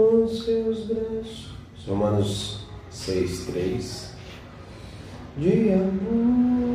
com 0.00 0.26
seus 0.26 0.86
braços. 0.86 1.50
Romanos 1.86 2.60
6, 2.90 3.46
3. 3.46 4.10
De 5.36 5.72
amor, 5.72 6.69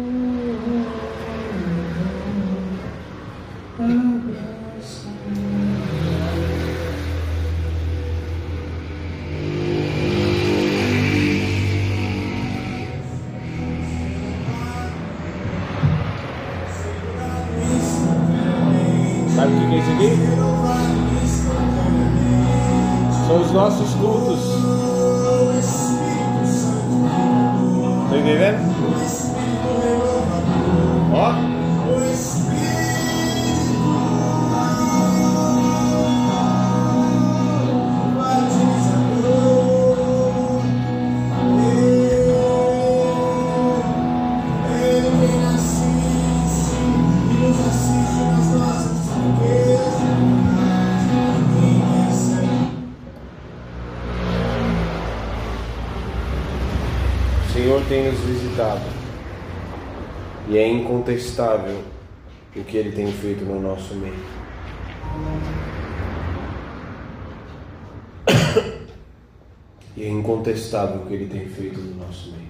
E 69.95 70.03
é 70.03 70.09
incontestável 70.09 71.01
o 71.01 71.05
que 71.05 71.13
Ele 71.13 71.27
tem 71.27 71.47
feito 71.47 71.79
no 71.79 72.05
nosso 72.05 72.31
meio. 72.31 72.45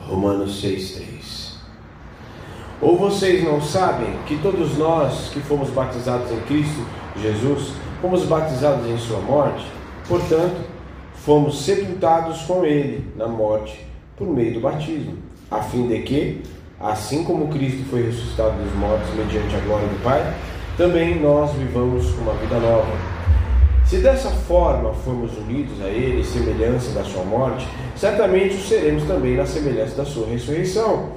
Romanos 0.00 0.62
6,3 0.62 1.54
Ou 2.80 2.96
vocês 2.96 3.42
não 3.42 3.60
sabem 3.60 4.14
que 4.26 4.36
todos 4.38 4.76
nós 4.78 5.30
que 5.30 5.40
fomos 5.40 5.70
batizados 5.70 6.30
em 6.30 6.40
Cristo 6.42 6.86
Jesus, 7.20 7.72
fomos 8.00 8.24
batizados 8.24 8.86
em 8.86 8.98
Sua 8.98 9.20
morte? 9.20 9.66
Portanto, 10.06 10.64
fomos 11.14 11.64
sepultados 11.64 12.42
com 12.42 12.64
ele 12.64 13.04
na 13.16 13.26
morte 13.26 13.84
por 14.16 14.28
meio 14.28 14.54
do 14.54 14.60
batismo, 14.60 15.18
a 15.50 15.60
fim 15.60 15.88
de 15.88 16.00
que, 16.02 16.42
assim 16.78 17.24
como 17.24 17.48
Cristo 17.48 17.84
foi 17.90 18.02
ressuscitado 18.02 18.62
dos 18.62 18.72
mortos 18.74 19.12
mediante 19.14 19.56
a 19.56 19.60
glória 19.60 19.88
do 19.88 20.02
Pai, 20.02 20.34
também 20.76 21.20
nós 21.20 21.52
vivamos 21.52 22.06
uma 22.18 22.32
vida 22.34 22.60
nova. 22.60 22.92
Se 23.86 23.98
dessa 23.98 24.30
forma 24.30 24.92
formos 25.04 25.30
unidos 25.38 25.80
a 25.80 25.86
Ele, 25.86 26.24
semelhança 26.24 26.90
da 26.90 27.04
Sua 27.04 27.22
morte, 27.22 27.68
certamente 27.94 28.56
o 28.56 28.60
seremos 28.60 29.04
também 29.04 29.36
na 29.36 29.46
semelhança 29.46 29.94
da 29.94 30.04
Sua 30.04 30.26
ressurreição. 30.26 31.10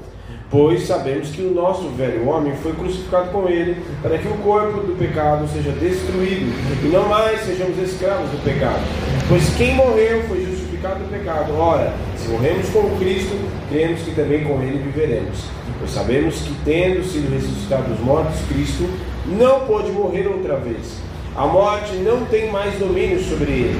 Pois 0.51 0.85
sabemos 0.85 1.29
que 1.29 1.41
o 1.41 1.51
nosso 1.51 1.89
velho 1.89 2.27
homem 2.27 2.53
foi 2.61 2.73
crucificado 2.73 3.31
com 3.31 3.49
ele, 3.49 3.83
para 4.03 4.19
que 4.19 4.27
o 4.27 4.37
corpo 4.37 4.81
do 4.81 4.95
pecado 4.97 5.47
seja 5.47 5.71
destruído, 5.71 6.51
e 6.83 6.87
não 6.89 7.07
mais 7.07 7.41
sejamos 7.41 7.77
escravos 7.79 8.29
do 8.29 8.43
pecado. 8.43 8.81
Pois 9.27 9.49
quem 9.55 9.73
morreu 9.73 10.23
foi 10.27 10.45
justificado 10.45 11.03
do 11.03 11.09
pecado. 11.09 11.55
Ora, 11.55 11.91
se 12.17 12.27
morremos 12.29 12.69
com 12.69 12.97
Cristo, 12.99 13.35
cremos 13.69 14.01
que 14.01 14.13
também 14.13 14.43
com 14.43 14.61
ele 14.61 14.77
viveremos. 14.77 15.39
Pois 15.79 15.91
sabemos 15.91 16.35
que, 16.41 16.53
tendo 16.65 17.03
sido 17.03 17.33
ressuscitado 17.33 17.89
dos 17.89 17.99
mortos, 17.99 18.39
Cristo 18.47 18.87
não 19.25 19.61
pôde 19.61 19.91
morrer 19.91 20.27
outra 20.27 20.55
vez. 20.57 21.08
A 21.39 21.47
morte 21.47 21.93
não 21.95 22.25
tem 22.25 22.51
mais 22.51 22.77
domínio 22.77 23.23
sobre 23.23 23.49
ele, 23.51 23.75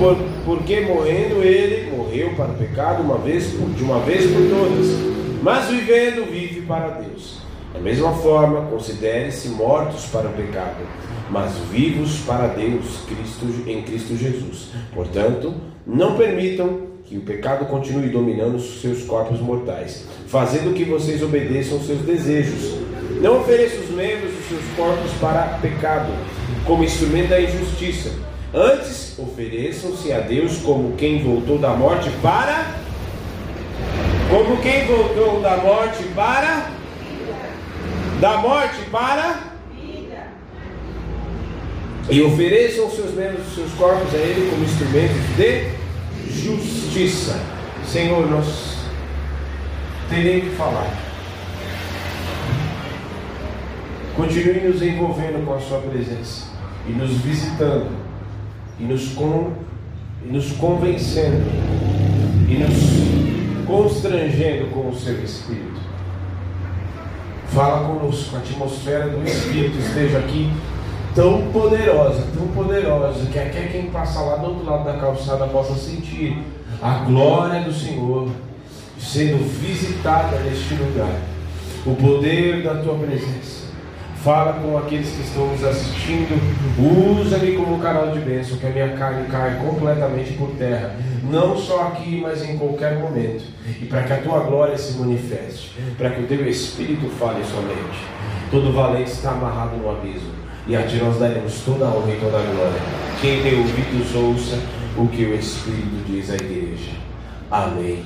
por- 0.00 0.16
porque 0.44 0.80
morrendo 0.80 1.40
ele, 1.44 1.92
morreu 1.96 2.30
para 2.36 2.50
o 2.50 2.54
pecado 2.54 3.02
uma 3.04 3.18
vez 3.18 3.52
de 3.52 3.84
uma 3.84 4.00
vez 4.00 4.24
por 4.28 4.42
todas 4.50 5.18
mas 5.40 5.66
vivendo 5.68 6.28
vive 6.28 6.62
para 6.62 6.88
Deus. 6.88 7.38
Da 7.72 7.78
mesma 7.78 8.10
forma, 8.14 8.62
considere-se 8.62 9.50
mortos 9.50 10.06
para 10.06 10.26
o 10.26 10.32
pecado, 10.32 10.84
mas 11.30 11.52
vivos 11.70 12.18
para 12.26 12.48
Deus 12.48 12.84
Cristo, 13.06 13.46
em 13.70 13.82
Cristo 13.82 14.16
Jesus. 14.16 14.70
Portanto, 14.92 15.54
não 15.86 16.16
permitam 16.16 16.88
que 17.04 17.16
o 17.16 17.20
pecado 17.20 17.66
continue 17.66 18.08
dominando 18.08 18.56
os 18.56 18.80
seus 18.80 19.04
corpos 19.04 19.38
mortais, 19.40 20.04
fazendo 20.26 20.74
que 20.74 20.82
vocês 20.82 21.22
obedeçam 21.22 21.76
aos 21.78 21.86
seus 21.86 22.00
desejos. 22.00 22.74
Não 23.22 23.38
ofereçam 23.40 23.78
os 23.84 23.90
membros 23.90 24.32
dos 24.32 24.44
seus 24.48 24.64
corpos 24.76 25.12
para 25.20 25.58
pecado, 25.62 26.12
como 26.68 26.84
instrumento 26.84 27.30
da 27.30 27.40
injustiça. 27.40 28.12
Antes, 28.54 29.18
ofereçam-se 29.18 30.12
a 30.12 30.20
Deus 30.20 30.58
como 30.58 30.94
quem 30.96 31.24
voltou 31.24 31.58
da 31.58 31.70
morte 31.70 32.10
para 32.22 32.76
como 34.28 34.60
quem 34.60 34.86
voltou 34.86 35.40
da 35.40 35.56
morte 35.56 36.02
para 36.14 36.70
da 38.20 38.36
morte 38.36 38.78
para 38.90 39.48
e 42.10 42.22
ofereçam 42.22 42.90
seus 42.90 43.14
membros, 43.14 43.46
os 43.48 43.54
seus 43.54 43.72
corpos 43.72 44.14
a 44.14 44.18
Ele 44.18 44.50
como 44.50 44.64
instrumentos 44.64 45.36
de 45.36 45.70
justiça. 46.30 47.38
Senhor, 47.86 48.26
nós 48.30 48.76
teremos 50.08 50.48
que 50.48 50.56
falar. 50.56 50.90
Continue 54.16 54.60
nos 54.60 54.82
envolvendo 54.82 55.44
com 55.46 55.54
a 55.54 55.60
Sua 55.60 55.78
presença 55.80 56.47
e 56.88 56.92
nos 56.92 57.10
visitando 57.18 57.90
e 58.80 58.84
nos, 58.84 59.08
con, 59.08 59.52
e 60.24 60.32
nos 60.32 60.52
convencendo 60.52 61.44
e 62.48 62.54
nos 62.54 63.66
constrangendo 63.66 64.68
com 64.68 64.88
o 64.88 64.94
seu 64.94 65.22
Espírito. 65.22 65.78
Fala 67.48 67.86
conosco, 67.86 68.36
a 68.36 68.38
atmosfera 68.38 69.08
do 69.08 69.22
Espírito 69.26 69.78
esteja 69.78 70.18
aqui 70.18 70.50
tão 71.14 71.50
poderosa, 71.50 72.26
tão 72.34 72.46
poderosa, 72.48 73.26
que 73.26 73.38
até 73.38 73.68
quem 73.68 73.90
passa 73.90 74.20
lá 74.20 74.36
do 74.36 74.46
outro 74.46 74.64
lado 74.64 74.84
da 74.84 74.98
calçada 74.98 75.46
possa 75.46 75.74
sentir 75.74 76.38
a 76.80 76.98
glória 77.04 77.62
do 77.62 77.72
Senhor 77.72 78.30
sendo 78.98 79.44
visitada 79.60 80.38
neste 80.40 80.74
lugar. 80.74 81.20
O 81.86 81.94
poder 81.94 82.62
da 82.62 82.74
tua 82.76 82.94
presença. 82.94 83.57
Fala 84.22 84.54
com 84.54 84.76
aqueles 84.76 85.08
que 85.10 85.22
estão 85.22 85.46
nos 85.46 85.62
assistindo. 85.64 86.38
Usa-me 87.20 87.52
como 87.52 87.78
canal 87.78 88.10
de 88.10 88.18
bênção, 88.20 88.58
que 88.58 88.66
a 88.66 88.70
minha 88.70 88.96
carne 88.96 89.28
caia 89.28 89.56
completamente 89.56 90.32
por 90.32 90.50
terra. 90.56 90.96
Não 91.30 91.56
só 91.56 91.88
aqui, 91.88 92.20
mas 92.20 92.42
em 92.42 92.58
qualquer 92.58 92.98
momento. 92.98 93.44
E 93.80 93.86
para 93.86 94.02
que 94.02 94.12
a 94.12 94.18
tua 94.18 94.40
glória 94.40 94.76
se 94.76 94.98
manifeste. 94.98 95.76
Para 95.96 96.10
que 96.10 96.22
o 96.22 96.26
teu 96.26 96.46
Espírito 96.48 97.08
fale 97.10 97.44
somente. 97.44 97.98
Todo 98.50 98.72
valente 98.72 99.10
está 99.10 99.30
amarrado 99.30 99.76
no 99.76 99.90
abismo. 99.90 100.32
E 100.66 100.74
a 100.74 100.82
ti 100.82 100.96
nós 100.96 101.18
daremos 101.18 101.60
toda 101.60 101.86
a 101.86 101.88
honra 101.88 102.12
e 102.12 102.20
toda 102.20 102.38
a 102.38 102.42
glória. 102.42 102.80
Quem 103.20 103.42
tem 103.42 103.58
ouvidos, 103.58 104.14
ouça 104.14 104.58
o 104.96 105.06
que 105.06 105.24
o 105.24 105.34
Espírito 105.34 106.04
diz 106.06 106.30
à 106.30 106.34
igreja. 106.34 106.90
Amém 107.50 108.04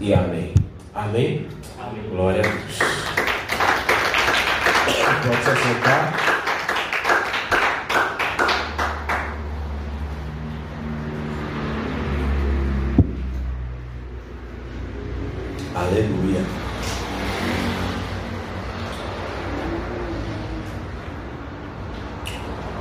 e 0.00 0.12
amém. 0.12 0.52
Amém? 0.94 1.46
Glória 2.10 2.40
a 2.40 2.42
Deus. 2.42 3.23
Pode 5.24 5.42
se 5.42 5.50
assentar. 5.50 6.14
Aleluia. 15.74 16.44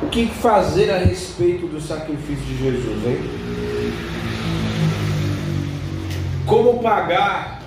O 0.02 0.08
que 0.08 0.28
fazer 0.28 0.92
a 0.92 0.98
respeito 0.98 1.68
do 1.68 1.80
sacrifício 1.80 2.44
de 2.44 2.58
Jesus, 2.58 3.06
hein? 3.06 3.20
Como 6.46 6.84
pagar 6.84 7.62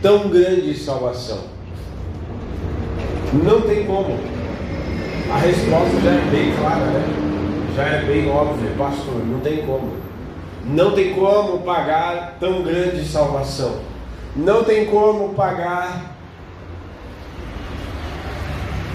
tão 0.00 0.28
grande 0.28 0.78
salvação? 0.78 1.61
Não 3.32 3.62
tem 3.62 3.86
como. 3.86 4.18
A 5.32 5.38
resposta 5.38 6.00
já 6.00 6.10
é 6.10 6.30
bem 6.30 6.54
clara, 6.54 6.84
né? 6.84 7.04
Já 7.74 7.82
é 7.84 8.02
bem 8.02 8.30
óbvia, 8.30 8.70
pastor. 8.76 9.24
Não 9.26 9.40
tem 9.40 9.64
como. 9.64 9.96
Não 10.66 10.92
tem 10.92 11.14
como 11.14 11.60
pagar 11.60 12.36
tão 12.38 12.62
grande 12.62 13.06
salvação. 13.06 13.80
Não 14.36 14.62
tem 14.64 14.84
como 14.84 15.32
pagar 15.34 16.14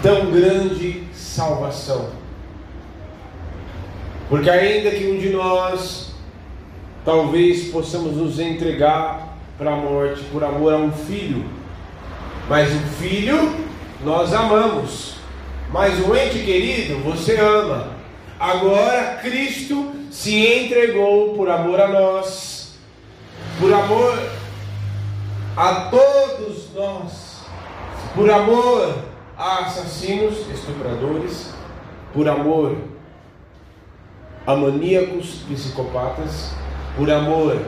tão 0.03 0.29
grande 0.31 1.03
salvação. 1.13 2.09
Porque 4.29 4.49
ainda 4.49 4.91
que 4.91 5.07
um 5.07 5.17
de 5.17 5.29
nós 5.29 6.13
talvez 7.03 7.69
possamos 7.69 8.15
nos 8.17 8.39
entregar 8.39 9.35
para 9.57 9.73
a 9.73 9.75
morte 9.75 10.21
por 10.25 10.43
amor 10.43 10.73
a 10.73 10.77
um 10.77 10.91
filho, 10.91 11.45
mas 12.47 12.69
o 12.73 12.79
filho 12.99 13.66
nós 14.03 14.33
amamos, 14.33 15.15
mas 15.71 15.99
o 15.99 16.15
ente 16.15 16.39
querido 16.39 16.99
você 16.99 17.37
ama. 17.37 17.95
Agora 18.39 19.17
Cristo 19.21 19.91
se 20.11 20.45
entregou 20.45 21.35
por 21.35 21.49
amor 21.49 21.79
a 21.79 21.87
nós, 21.87 22.77
por 23.59 23.73
amor 23.73 24.17
a 25.55 25.89
todos 25.89 26.73
nós, 26.75 27.45
por 28.13 28.29
amor 28.29 28.95
a 29.37 29.65
assassinos, 29.65 30.37
estupradores, 30.53 31.53
por 32.13 32.27
amor 32.27 32.77
a 34.45 34.55
maníacos, 34.55 35.43
psicopatas, 35.49 36.51
por 36.95 37.11
amor 37.11 37.59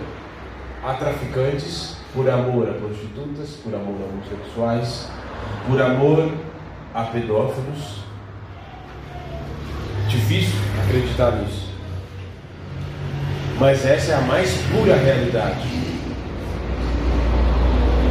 a 0.84 0.94
traficantes, 0.94 1.98
por 2.14 2.30
amor 2.30 2.70
a 2.70 2.74
prostitutas, 2.74 3.58
por 3.64 3.76
amor 3.76 3.96
a 4.02 4.06
homossexuais, 4.06 5.10
por 5.68 5.82
amor 5.82 6.32
a 6.94 7.04
pedófilos. 7.04 8.00
Difícil 10.08 10.56
acreditar 10.84 11.32
nisso. 11.34 11.70
Mas 13.60 13.86
essa 13.86 14.14
é 14.14 14.16
a 14.16 14.22
mais 14.22 14.52
pura 14.72 14.96
realidade. 14.96 15.68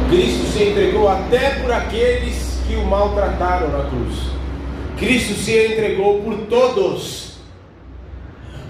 Cristo 0.09 0.45
se 0.53 0.63
entregou 0.63 1.09
até 1.09 1.51
por 1.61 1.71
aqueles 1.71 2.59
que 2.67 2.75
o 2.75 2.85
maltrataram 2.85 3.69
na 3.69 3.89
cruz. 3.89 4.15
Cristo 4.97 5.33
se 5.33 5.73
entregou 5.73 6.21
por 6.21 6.37
todos 6.47 7.29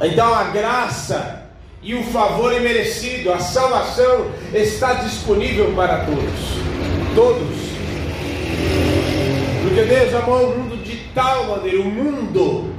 então 0.02 0.34
a 0.34 0.46
graça 0.46 1.44
e 1.82 1.94
o 1.94 2.04
favor 2.04 2.54
imerecido, 2.54 3.34
a 3.34 3.40
salvação 3.40 4.32
está 4.54 4.94
disponível 4.94 5.74
para 5.76 6.06
todos. 6.06 7.16
Todos. 7.16 7.69
Porque 9.80 9.96
Deus 9.96 10.14
amou 10.14 10.52
o 10.52 10.60
mundo 10.60 10.84
de 10.84 10.98
tal 11.16 11.46
maneira, 11.46 11.80
o 11.80 11.86
mundo. 11.86 12.76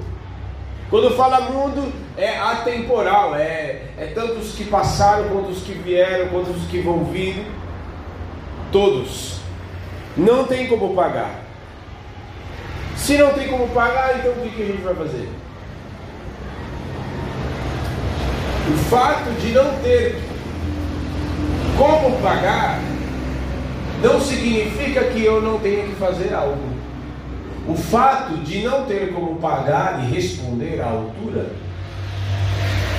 Quando 0.91 1.17
fala 1.17 1.41
mundo, 1.41 1.91
é 2.15 2.37
atemporal, 2.37 3.35
é, 3.35 3.85
é 3.97 4.13
tanto 4.15 4.35
os 4.35 4.53
que 4.55 4.65
passaram, 4.65 5.31
quanto 5.31 5.51
os 5.51 5.63
que 5.63 5.73
vieram, 5.73 6.29
quanto 6.29 6.51
os 6.51 6.63
que 6.69 6.81
vão 6.81 7.05
vir. 7.05 7.47
Todos. 8.71 9.41
Não 10.15 10.45
tem 10.45 10.67
como 10.67 10.95
pagar. 10.95 11.41
Se 12.97 13.17
não 13.17 13.33
tem 13.33 13.49
como 13.49 13.67
pagar, 13.69 14.19
então 14.19 14.33
o 14.33 14.51
que 14.51 14.63
a 14.63 14.67
gente 14.67 14.83
vai 14.83 14.95
fazer? 14.95 15.29
O 18.69 18.77
fato 18.91 19.31
de 19.41 19.53
não 19.53 19.75
ter 19.77 20.21
como 21.79 22.21
pagar 22.21 22.79
não 24.03 24.21
significa 24.21 25.05
que 25.05 25.25
eu 25.25 25.41
não 25.41 25.59
tenha 25.59 25.87
que 25.87 25.95
fazer 25.95 26.35
algo. 26.35 26.80
O 27.71 27.75
fato 27.77 28.37
de 28.39 28.65
não 28.65 28.85
ter 28.85 29.13
como 29.13 29.37
pagar 29.37 30.03
e 30.03 30.13
responder 30.13 30.81
à 30.81 30.87
altura 30.87 31.53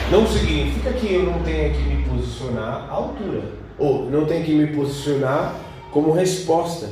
não 0.10 0.26
significa 0.26 0.94
que 0.94 1.14
eu 1.14 1.24
não 1.24 1.44
tenha 1.44 1.74
que 1.74 1.80
me 1.80 2.06
posicionar 2.06 2.88
à 2.90 2.94
altura, 2.94 3.42
ou 3.78 4.10
não 4.10 4.26
tenha 4.26 4.46
que 4.46 4.54
me 4.54 4.68
posicionar 4.68 5.56
como 5.92 6.14
resposta. 6.14 6.90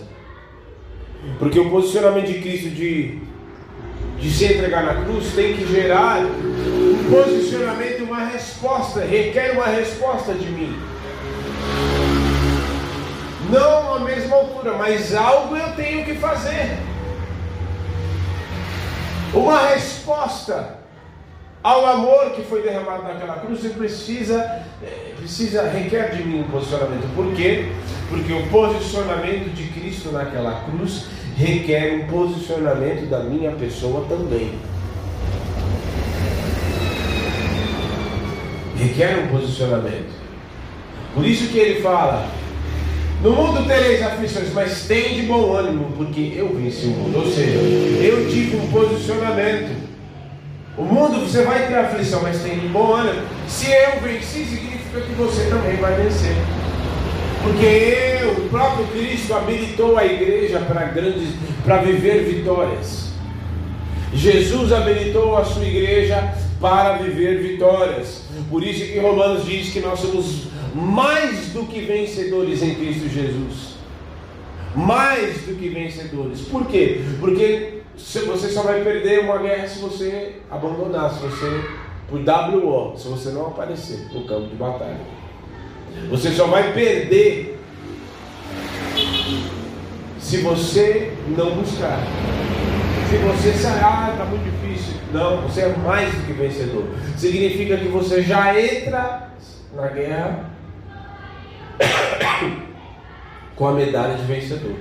Porque 1.37 1.57
o 1.57 1.69
posicionamento 1.69 2.27
de 2.27 2.41
Cristo 2.41 2.69
de 2.69 3.21
de 4.19 4.29
se 4.29 4.45
entregar 4.45 4.83
na 4.83 5.05
cruz 5.05 5.33
tem 5.33 5.55
que 5.55 5.65
gerar 5.65 6.19
um 6.25 7.09
posicionamento, 7.09 8.03
uma 8.03 8.25
resposta, 8.25 8.99
requer 9.05 9.51
uma 9.53 9.67
resposta 9.67 10.33
de 10.33 10.45
mim. 10.47 10.77
Não 13.49 13.95
a 13.95 13.99
mesma 14.01 14.35
altura, 14.35 14.73
mas 14.77 15.15
algo 15.15 15.55
eu 15.55 15.71
tenho 15.75 16.03
que 16.03 16.15
fazer. 16.15 16.88
Uma 19.33 19.67
resposta 19.67 20.79
ao 21.61 21.85
amor 21.85 22.31
que 22.31 22.41
foi 22.43 22.63
derramado 22.63 23.03
naquela 23.03 23.35
cruz, 23.35 23.59
você 23.59 23.69
precisa, 23.69 24.63
eh, 24.81 25.13
precisa 25.17 25.69
requer 25.69 26.15
de 26.15 26.23
mim 26.23 26.39
um 26.41 26.51
posicionamento. 26.51 27.13
Por 27.15 27.33
quê? 27.35 27.71
Porque 28.09 28.33
o 28.33 28.47
posicionamento 28.47 29.53
de 29.53 29.67
Cristo 29.67 30.11
naquela 30.11 30.63
cruz 30.63 31.05
requer 31.37 31.93
um 31.93 32.07
posicionamento 32.07 33.09
da 33.09 33.19
minha 33.19 33.51
pessoa 33.51 34.05
também. 34.07 34.57
Requer 38.77 39.19
um 39.19 39.27
posicionamento. 39.27 40.13
Por 41.13 41.25
isso 41.25 41.51
que 41.51 41.57
ele 41.59 41.81
fala: 41.81 42.25
No 43.21 43.31
mundo 43.31 43.67
tereis 43.67 44.01
aflições, 44.01 44.53
mas 44.53 44.83
tem 44.83 45.15
de 45.15 45.21
bom 45.23 45.53
ânimo, 45.53 45.91
porque 45.97 46.33
eu 46.37 46.55
venci 46.55 46.85
o 46.85 46.91
mundo. 46.91 47.19
Ou 47.19 47.29
seja, 47.29 47.57
eu 48.01 48.29
tive 48.29 48.55
um 48.55 48.67
posicionamento. 48.71 49.75
O 50.77 50.83
mundo 50.83 51.19
você 51.19 51.43
vai 51.43 51.67
ter 51.67 51.75
aflição, 51.75 52.21
mas 52.23 52.41
tem 52.41 52.57
de 52.57 52.67
bom 52.69 52.93
ânimo. 52.93 53.21
Se 53.45 53.69
eu 53.69 53.99
venci, 54.01 54.45
significa 54.45 55.01
que 55.01 55.13
você 55.17 55.49
também 55.49 55.75
vai 55.75 55.95
vencer. 55.95 56.33
Porque 57.43 58.19
o 58.37 58.49
próprio 58.49 58.87
Cristo 58.87 59.33
habilitou 59.33 59.97
a 59.97 60.05
igreja 60.05 60.59
para 60.59 60.85
grandes, 60.85 61.33
para 61.65 61.77
viver 61.81 62.23
vitórias. 62.23 63.09
Jesus 64.13 64.71
habilitou 64.71 65.37
a 65.37 65.43
sua 65.43 65.65
igreja 65.65 66.33
para 66.59 66.97
viver 66.97 67.41
vitórias. 67.41 68.23
Por 68.49 68.63
isso 68.63 68.85
que 68.85 68.99
Romanos 68.99 69.45
diz 69.45 69.73
que 69.73 69.81
nós 69.81 69.99
somos 69.99 70.48
mais 70.75 71.47
do 71.49 71.65
que 71.65 71.81
vencedores 71.81 72.61
em 72.61 72.75
Cristo 72.75 73.09
Jesus. 73.09 73.75
Mais 74.75 75.41
do 75.45 75.55
que 75.55 75.69
vencedores. 75.69 76.41
Por 76.41 76.67
quê? 76.67 77.01
Porque 77.19 77.81
você 77.95 78.49
só 78.49 78.63
vai 78.63 78.83
perder 78.83 79.21
uma 79.21 79.37
guerra 79.39 79.67
se 79.67 79.79
você 79.79 80.35
abandonar, 80.49 81.11
se 81.11 81.19
você 81.19 81.63
por 82.07 82.19
WO, 82.19 82.97
se 82.97 83.07
você 83.07 83.29
não 83.29 83.47
aparecer 83.47 84.07
no 84.11 84.25
campo 84.25 84.47
de 84.47 84.55
batalha. 84.55 84.99
Você 86.09 86.31
só 86.31 86.47
vai 86.47 86.73
perder 86.73 87.59
se 90.19 90.37
você 90.37 91.13
não 91.27 91.55
buscar. 91.55 91.99
Se 93.09 93.17
você 93.17 93.53
sair, 93.53 93.83
ah, 93.83 94.09
está 94.11 94.25
muito 94.25 94.43
difícil. 94.43 94.93
Não, 95.11 95.41
você 95.41 95.61
é 95.61 95.75
mais 95.77 96.13
do 96.13 96.25
que 96.25 96.33
vencedor. 96.33 96.85
Significa 97.17 97.77
que 97.77 97.87
você 97.87 98.21
já 98.21 98.59
entra 98.59 99.31
na 99.73 99.87
guerra 99.87 100.49
com 103.55 103.67
a 103.67 103.71
medalha 103.71 104.15
de 104.15 104.23
vencedor. 104.23 104.75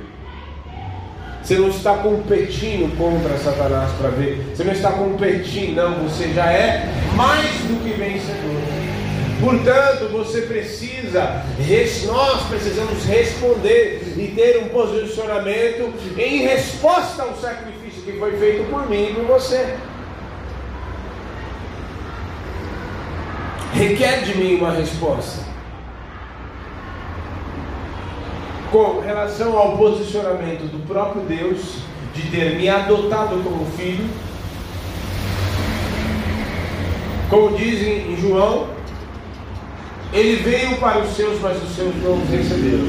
Você 1.42 1.56
não 1.56 1.68
está 1.68 1.94
competindo 1.94 2.94
contra 2.98 3.38
Satanás 3.38 3.90
para 3.92 4.10
ver. 4.10 4.52
Você 4.54 4.64
não 4.64 4.72
está 4.72 4.92
competindo, 4.92 5.76
não. 5.76 6.04
Você 6.08 6.28
já 6.34 6.52
é 6.52 6.86
mais 7.16 7.48
do 7.62 7.82
que 7.82 7.90
vencedor. 7.94 8.78
Portanto, 9.40 10.10
você 10.10 10.42
precisa, 10.42 11.44
nós 12.06 12.42
precisamos 12.48 13.04
responder 13.04 14.14
e 14.16 14.32
ter 14.34 14.58
um 14.64 14.68
posicionamento 14.68 15.94
em 16.18 16.42
resposta 16.42 17.22
ao 17.22 17.36
sacrifício 17.36 18.02
que 18.02 18.18
foi 18.18 18.36
feito 18.36 18.68
por 18.68 18.88
mim 18.90 19.10
e 19.10 19.14
por 19.14 19.24
você. 19.24 19.74
Requer 23.72 24.22
de 24.24 24.36
mim 24.36 24.56
uma 24.56 24.72
resposta. 24.72 25.48
Com 28.70 29.00
relação 29.00 29.56
ao 29.56 29.76
posicionamento 29.76 30.70
do 30.70 30.86
próprio 30.86 31.22
Deus, 31.22 31.78
de 32.14 32.22
ter 32.30 32.56
me 32.56 32.68
adotado 32.68 33.42
como 33.42 33.64
filho, 33.76 34.06
como 37.30 37.56
dizem 37.56 38.12
em 38.12 38.16
João 38.16 38.78
ele 40.12 40.36
veio 40.36 40.76
para 40.78 41.00
os 41.00 41.14
seus, 41.14 41.40
mas 41.40 41.62
os 41.62 41.74
seus 41.74 41.94
não 42.02 42.14
os 42.14 42.28
receberam. 42.30 42.86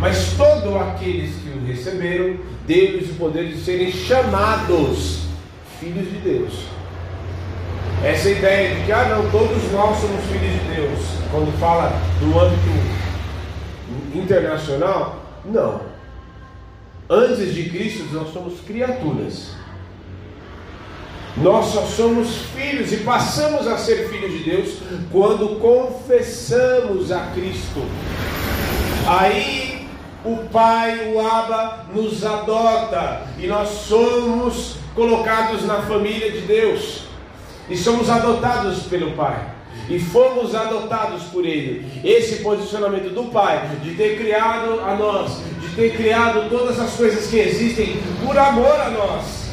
Mas 0.00 0.32
todos 0.36 0.74
aqueles 0.76 1.36
que 1.36 1.50
o 1.50 1.64
receberam, 1.64 2.36
deu-lhes 2.66 3.10
o 3.10 3.14
poder 3.14 3.46
de 3.46 3.60
serem 3.60 3.92
chamados 3.92 5.20
filhos 5.78 6.10
de 6.10 6.18
Deus. 6.18 6.52
Essa 8.04 8.28
ideia 8.28 8.74
de 8.74 8.82
que, 8.82 8.92
ah, 8.92 9.06
não, 9.08 9.30
todos 9.30 9.72
nós 9.72 9.96
somos 9.98 10.24
filhos 10.24 10.52
de 10.52 10.74
Deus, 10.74 11.00
quando 11.30 11.58
fala 11.58 11.92
no 12.20 12.38
âmbito 12.38 12.95
internacional, 14.16 15.22
não. 15.44 15.80
Antes 17.08 17.54
de 17.54 17.70
Cristo, 17.70 18.04
nós 18.12 18.32
somos 18.32 18.60
criaturas. 18.60 19.52
Nós 21.36 21.66
só 21.66 21.82
somos 21.82 22.36
filhos 22.54 22.92
e 22.92 22.98
passamos 22.98 23.66
a 23.66 23.76
ser 23.76 24.08
filhos 24.08 24.32
de 24.32 24.50
Deus 24.50 24.78
quando 25.12 25.60
confessamos 25.60 27.12
a 27.12 27.26
Cristo. 27.34 27.82
Aí 29.06 29.86
o 30.24 30.48
Pai, 30.48 31.12
o 31.12 31.20
Abba, 31.20 31.86
nos 31.94 32.24
adota 32.24 33.22
e 33.38 33.46
nós 33.46 33.68
somos 33.68 34.76
colocados 34.94 35.64
na 35.66 35.82
família 35.82 36.32
de 36.32 36.40
Deus. 36.40 37.04
e 37.68 37.76
somos 37.76 38.08
adotados 38.08 38.84
pelo 38.84 39.12
Pai. 39.12 39.55
E 39.88 39.98
fomos 39.98 40.54
adotados 40.54 41.24
por 41.24 41.44
Ele. 41.44 41.86
Esse 42.02 42.42
posicionamento 42.42 43.14
do 43.14 43.24
Pai, 43.30 43.70
de 43.82 43.94
ter 43.94 44.18
criado 44.18 44.80
a 44.80 44.94
nós, 44.96 45.40
de 45.60 45.68
ter 45.76 45.96
criado 45.96 46.48
todas 46.48 46.80
as 46.80 46.94
coisas 46.94 47.26
que 47.28 47.38
existem 47.38 47.96
por 48.24 48.36
amor 48.36 48.80
a 48.80 48.90
nós. 48.90 49.46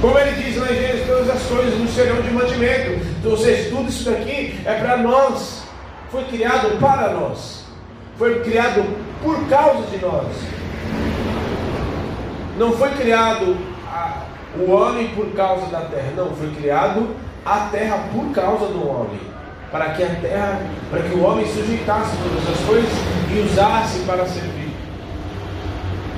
Como 0.00 0.18
ele 0.18 0.42
diz 0.42 0.56
na 0.56 0.66
Gênesis, 0.66 1.06
todas 1.06 1.30
as 1.30 1.42
coisas 1.44 1.78
nos 1.78 1.90
serão 1.90 2.20
de 2.20 2.30
mantimento. 2.30 2.92
Então, 3.18 3.30
ou 3.30 3.36
seja, 3.36 3.70
tudo 3.70 3.88
isso 3.88 4.08
daqui 4.10 4.60
é 4.64 4.74
para 4.74 4.98
nós. 4.98 5.62
Foi 6.10 6.24
criado 6.24 6.78
para 6.78 7.12
nós. 7.12 7.64
Foi 8.18 8.40
criado 8.40 8.84
por 9.22 9.48
causa 9.48 9.86
de 9.88 9.98
nós. 9.98 10.28
Não 12.58 12.72
foi 12.72 12.90
criado 12.90 13.56
a, 13.86 14.22
o 14.58 14.70
homem 14.70 15.08
por 15.08 15.26
causa 15.32 15.66
da 15.66 15.80
terra. 15.80 16.12
Não, 16.14 16.30
foi 16.36 16.50
criado 16.50 17.08
a 17.46 17.68
terra 17.70 18.08
por 18.12 18.32
causa 18.32 18.66
do 18.66 18.88
homem. 18.88 19.20
Para 19.70 19.90
que 19.90 20.02
a 20.02 20.08
terra, 20.08 20.60
para 20.90 21.02
que 21.02 21.14
o 21.14 21.22
homem 21.22 21.46
sujeitasse 21.46 22.16
todas 22.16 22.48
as 22.48 22.66
coisas 22.66 22.92
e 23.32 23.40
usasse 23.40 24.00
para 24.00 24.26
servir. 24.26 24.70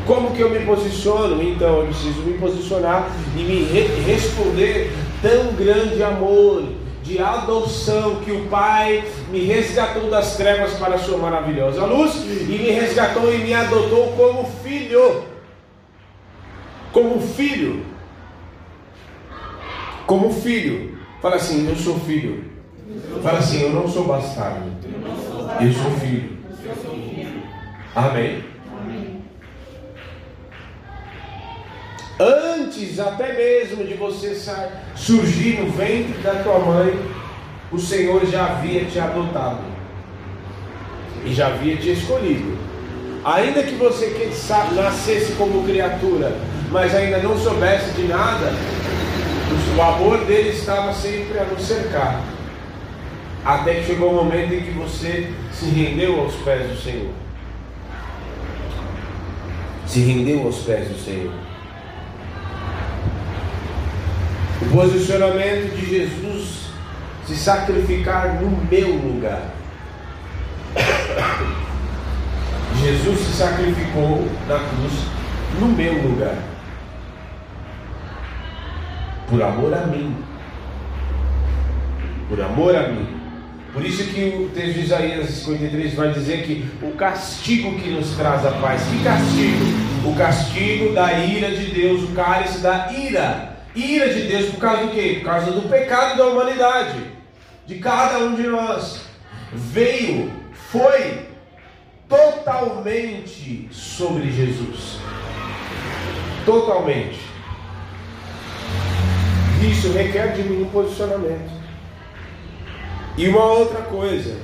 Como 0.06 0.30
que 0.30 0.40
eu 0.40 0.48
me 0.48 0.60
posiciono? 0.60 1.42
Então 1.42 1.80
eu 1.80 1.86
preciso 1.86 2.22
me 2.22 2.38
posicionar 2.38 3.10
e 3.36 3.40
me 3.40 3.64
re 3.64 3.82
responder 4.06 4.90
tão 5.20 5.52
grande 5.52 6.02
amor 6.02 6.64
de 7.02 7.18
adoção 7.18 8.16
que 8.16 8.32
o 8.32 8.46
Pai 8.46 9.04
me 9.30 9.44
resgatou 9.44 10.10
das 10.10 10.36
trevas 10.36 10.74
para 10.74 10.94
a 10.94 10.98
sua 10.98 11.18
maravilhosa 11.18 11.84
luz 11.84 12.14
e 12.16 12.52
me 12.52 12.70
resgatou 12.70 13.32
e 13.34 13.38
me 13.38 13.52
adotou 13.52 14.12
como 14.12 14.44
filho. 14.62 15.24
Como 16.92 17.20
filho. 17.20 17.84
Como 20.06 20.32
filho. 20.32 20.97
Fala 21.20 21.36
assim, 21.36 21.68
eu 21.68 21.76
sou 21.76 21.98
filho. 22.00 22.44
Fala 23.22 23.38
assim, 23.38 23.62
eu 23.62 23.70
não 23.70 23.88
sou 23.88 24.04
bastardo. 24.04 24.70
Eu 25.60 25.72
sou 25.72 25.90
filho. 25.92 26.38
Amém. 27.94 28.44
Antes 32.20 32.98
até 32.98 33.32
mesmo 33.32 33.84
de 33.84 33.94
você 33.94 34.36
surgir 34.96 35.60
no 35.60 35.70
ventre 35.70 36.20
da 36.22 36.42
tua 36.42 36.58
mãe, 36.58 36.98
o 37.70 37.78
Senhor 37.78 38.24
já 38.26 38.46
havia 38.46 38.84
te 38.84 38.98
adotado 38.98 39.60
e 41.24 41.32
já 41.32 41.48
havia 41.48 41.76
te 41.76 41.92
escolhido. 41.92 42.58
Ainda 43.24 43.62
que 43.62 43.74
você 43.74 44.30
nascesse 44.74 45.32
como 45.32 45.64
criatura, 45.64 46.32
mas 46.70 46.94
ainda 46.94 47.18
não 47.18 47.36
soubesse 47.38 47.92
de 47.92 48.04
nada, 48.04 48.52
o 49.76 49.82
amor 49.82 50.24
dele 50.24 50.50
estava 50.50 50.92
sempre 50.92 51.38
a 51.38 51.44
nos 51.44 51.62
cercar. 51.62 52.22
Até 53.44 53.74
que 53.74 53.86
chegou 53.86 54.10
o 54.10 54.24
momento 54.24 54.52
em 54.52 54.62
que 54.62 54.70
você 54.72 55.32
se 55.52 55.66
rendeu 55.66 56.20
aos 56.20 56.34
pés 56.36 56.68
do 56.68 56.76
Senhor. 56.76 57.10
Se 59.86 60.00
rendeu 60.00 60.44
aos 60.44 60.58
pés 60.58 60.88
do 60.88 60.98
Senhor. 60.98 61.32
O 64.60 64.66
posicionamento 64.70 65.74
de 65.76 65.86
Jesus 65.86 66.70
se 67.26 67.36
sacrificar 67.36 68.40
no 68.40 68.50
meu 68.70 68.88
lugar. 68.88 69.54
Jesus 72.80 73.18
se 73.20 73.32
sacrificou 73.32 74.28
na 74.46 74.58
cruz 74.58 74.92
no 75.60 75.68
meu 75.68 75.94
lugar. 76.02 76.36
Por 79.28 79.42
amor 79.42 79.74
a 79.74 79.86
mim. 79.86 80.16
Por 82.28 82.40
amor 82.40 82.76
a 82.76 82.88
mim. 82.88 83.06
Por 83.72 83.84
isso 83.84 84.04
que 84.04 84.34
o 84.36 84.48
texto 84.48 84.74
de 84.74 84.80
Isaías 84.86 85.28
53 85.28 85.94
vai 85.94 86.12
dizer 86.12 86.44
que 86.44 86.68
o 86.82 86.92
castigo 86.92 87.78
que 87.78 87.90
nos 87.90 88.16
traz 88.16 88.44
a 88.44 88.52
paz. 88.52 88.82
Que 88.82 89.04
castigo? 89.04 90.08
O 90.08 90.14
castigo 90.16 90.94
da 90.94 91.12
ira 91.12 91.50
de 91.50 91.66
Deus, 91.66 92.02
o 92.02 92.14
cálice 92.14 92.58
da 92.60 92.90
ira 92.92 93.58
ira 93.78 94.12
de 94.12 94.22
Deus 94.22 94.50
por 94.50 94.60
causa 94.60 94.86
do 94.86 94.92
quê? 94.92 95.18
Por 95.20 95.30
causa 95.30 95.50
do 95.52 95.68
pecado 95.68 96.18
da 96.18 96.26
humanidade, 96.26 96.98
de 97.66 97.78
cada 97.78 98.18
um 98.18 98.34
de 98.34 98.44
nós. 98.44 99.02
Veio, 99.52 100.32
foi 100.52 101.28
totalmente 102.08 103.68
sobre 103.70 104.30
Jesus. 104.30 104.98
Totalmente. 106.44 107.27
Isso 109.62 109.92
requer 109.92 110.32
de 110.34 110.42
mim 110.42 110.62
um 110.62 110.68
posicionamento. 110.70 111.50
E 113.16 113.28
uma 113.28 113.44
outra 113.44 113.82
coisa, 113.82 114.36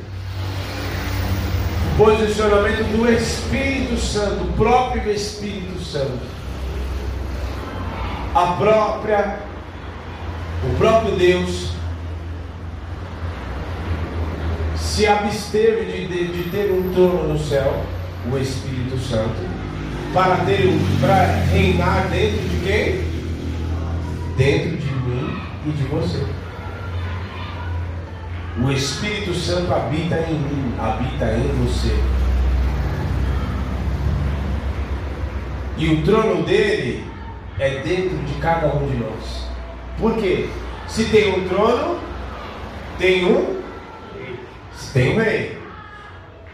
o 1.93 1.97
posicionamento 1.97 2.85
do 2.97 3.11
Espírito 3.13 3.97
Santo, 3.97 4.45
o 4.45 4.53
próprio 4.55 5.13
Espírito 5.13 5.81
Santo 5.81 6.35
a 8.35 8.47
própria, 8.59 9.39
o 10.65 10.77
próprio 10.77 11.15
Deus 11.15 11.71
se 14.77 15.07
absteve 15.07 15.85
de, 15.85 16.09
de, 16.09 16.43
de 16.43 16.51
ter 16.51 16.73
um 16.73 16.93
trono 16.93 17.33
no 17.33 17.39
céu, 17.39 17.85
o 18.31 18.37
Espírito 18.37 18.99
Santo, 18.99 19.37
para 20.13 20.37
ter 20.45 20.69
para 21.01 21.25
reinar 21.53 22.09
dentro 22.09 22.41
de 22.49 22.67
quem? 22.67 23.15
Dentro 24.37 24.79
de 24.79 24.94
e 25.67 25.71
de 25.71 25.85
você. 25.85 26.25
O 28.63 28.71
Espírito 28.71 29.35
Santo 29.35 29.73
habita 29.75 30.17
em 30.21 30.35
mim, 30.35 30.75
habita 30.79 31.33
em 31.33 31.49
você. 31.65 31.95
E 35.77 35.89
o 35.89 36.03
trono 36.05 36.45
dele 36.45 37.05
é 37.59 37.81
dentro 37.83 38.17
de 38.19 38.35
cada 38.35 38.69
um 38.69 38.87
de 38.87 38.97
nós. 38.97 39.49
Por 39.99 40.17
quê? 40.17 40.49
Se 40.87 41.07
tem 41.07 41.35
um 41.35 41.49
trono, 41.49 41.99
tem 42.99 43.25
um, 43.25 43.61
tem 44.93 45.15
um 45.15 45.21
rei. 45.21 45.59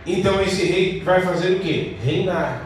Então 0.07 0.41
esse 0.41 0.65
rei 0.65 1.03
vai 1.05 1.21
fazer 1.21 1.57
o 1.57 1.61
quê? 1.61 1.97
Reinar, 2.03 2.63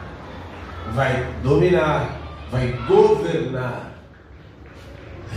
vai 0.92 1.26
dominar, 1.42 2.20
vai 2.50 2.68
governar. 2.86 3.93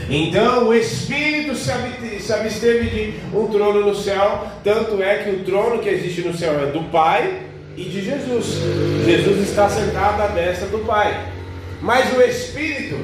Então 0.09 0.67
o 0.67 0.73
Espírito 0.73 1.55
se 1.55 1.71
absteve 1.71 2.89
de 2.89 3.13
um 3.35 3.47
trono 3.47 3.85
no 3.85 3.95
céu, 3.95 4.47
tanto 4.63 5.01
é 5.01 5.17
que 5.17 5.29
o 5.31 5.43
trono 5.43 5.79
que 5.79 5.89
existe 5.89 6.21
no 6.21 6.37
céu 6.37 6.59
é 6.59 6.71
do 6.71 6.83
Pai 6.91 7.41
e 7.75 7.83
de 7.83 8.01
Jesus. 8.01 8.57
Jesus 9.05 9.49
está 9.49 9.69
sentado 9.69 10.21
à 10.21 10.27
destra 10.27 10.67
do 10.67 10.79
Pai. 10.79 11.27
Mas 11.81 12.11
o 12.15 12.21
Espírito, 12.21 12.97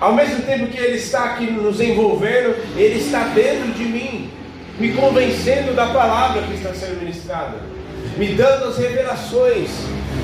ao 0.00 0.12
mesmo 0.14 0.42
tempo 0.42 0.66
que 0.66 0.78
Ele 0.78 0.96
está 0.96 1.24
aqui 1.24 1.50
nos 1.50 1.80
envolvendo, 1.80 2.54
Ele 2.76 2.98
está 2.98 3.28
dentro 3.28 3.72
de 3.72 3.84
mim, 3.84 4.30
me 4.78 4.92
convencendo 4.92 5.74
da 5.74 5.86
palavra 5.86 6.42
que 6.42 6.54
está 6.54 6.74
sendo 6.74 7.00
ministrada, 7.00 7.56
me 8.18 8.34
dando 8.34 8.66
as 8.66 8.76
revelações, 8.76 9.70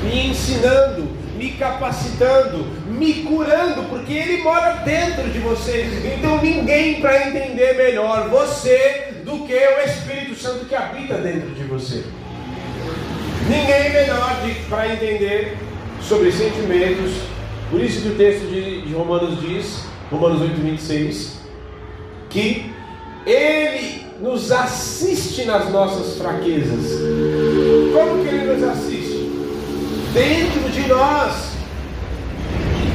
me 0.05 0.27
ensinando, 0.29 1.09
me 1.37 1.53
capacitando, 1.53 2.67
me 3.03 3.15
curando, 3.25 3.83
porque 3.91 4.13
Ele 4.13 4.43
mora 4.43 4.75
dentro 4.85 5.29
de 5.29 5.41
você. 5.41 5.89
Então 6.17 6.41
ninguém 6.41 7.01
para 7.01 7.29
entender 7.29 7.75
melhor 7.77 8.29
você 8.29 9.09
do 9.25 9.45
que 9.45 9.55
o 9.55 9.81
Espírito 9.85 10.37
Santo 10.37 10.67
que 10.67 10.75
habita 10.75 11.15
dentro 11.15 11.51
de 11.51 11.65
você. 11.65 12.05
Ninguém 13.49 13.93
melhor 13.93 14.41
para 14.69 14.93
entender 14.93 15.57
sobre 16.01 16.31
sentimentos. 16.31 17.13
Por 17.71 17.81
isso 17.81 18.03
que 18.03 18.09
o 18.09 18.15
texto 18.15 18.47
de, 18.47 18.83
de 18.83 18.95
Romanos 18.95 19.41
diz, 19.41 19.85
Romanos 20.11 20.43
8, 20.43 20.61
26, 20.61 21.39
que 22.31 22.71
Ele 23.27 24.07
nos 24.21 24.53
assiste 24.53 25.45
nas 25.45 25.71
nossas 25.73 26.19
fraquezas. 26.19 27.01
Como 27.93 28.23
que 28.23 28.29
Ele 28.29 28.53
nos 28.53 28.63
assiste? 28.63 29.33
Dentro 30.15 30.71
de 30.71 30.87
nós. 30.87 31.52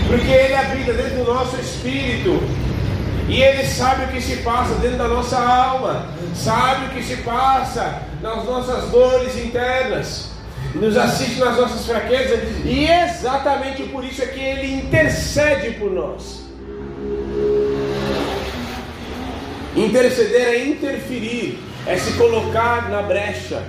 Porque 0.07 0.31
Ele 0.31 0.55
habita 0.55 0.93
dentro 0.93 1.23
do 1.23 1.33
nosso 1.33 1.55
espírito. 1.57 2.41
E 3.27 3.41
Ele 3.41 3.63
sabe 3.65 4.05
o 4.05 4.07
que 4.07 4.21
se 4.21 4.37
passa 4.37 4.75
dentro 4.75 4.97
da 4.97 5.07
nossa 5.07 5.37
alma, 5.37 6.07
sabe 6.33 6.85
o 6.85 6.89
que 6.89 7.03
se 7.03 7.17
passa 7.17 8.03
nas 8.21 8.45
nossas 8.45 8.89
dores 8.89 9.37
internas 9.37 10.37
nos 10.75 10.97
assiste 10.97 11.39
nas 11.39 11.57
nossas 11.57 11.85
fraquezas, 11.85 12.39
e 12.65 12.85
exatamente 12.85 13.83
por 13.83 14.03
isso 14.03 14.21
é 14.21 14.27
que 14.27 14.39
Ele 14.39 14.75
intercede 14.75 15.71
por 15.71 15.91
nós. 15.91 16.45
Interceder 19.75 20.41
é 20.41 20.65
interferir, 20.65 21.59
é 21.85 21.97
se 21.97 22.13
colocar 22.13 22.89
na 22.89 23.03
brecha. 23.03 23.63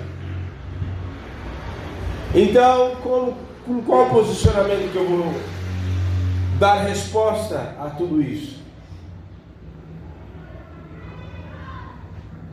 Então, 2.35 2.97
com, 3.03 3.35
com 3.67 3.83
qual 3.83 4.07
posicionamento 4.07 4.91
que 4.91 4.97
eu 4.97 5.07
vou 5.07 5.35
dar 6.59 6.83
resposta 6.85 7.77
a 7.81 7.91
tudo 7.91 8.21
isso. 8.21 8.59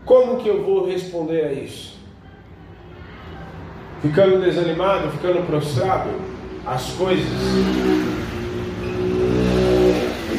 Como 0.06 0.38
que 0.38 0.48
eu 0.48 0.64
vou 0.64 0.86
responder 0.86 1.46
a 1.46 1.52
isso? 1.52 1.98
Ficando 4.02 4.40
desanimado, 4.40 5.10
ficando 5.10 5.46
prostrado, 5.48 6.12
as 6.66 6.92
coisas. 6.92 7.26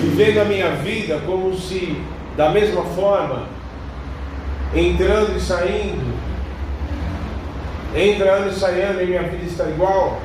Vivendo 0.00 0.38
a 0.38 0.44
minha 0.44 0.70
vida 0.76 1.20
como 1.26 1.56
se, 1.56 2.00
da 2.37 2.50
mesma 2.50 2.85
forma, 2.85 3.49
entrando 4.73 5.37
e 5.37 5.40
saindo, 5.40 6.14
entrando 7.94 8.50
e 8.50 8.54
saindo, 8.54 9.02
e 9.02 9.06
minha 9.06 9.25
vida 9.25 9.44
está 9.44 9.64
igual. 9.68 10.20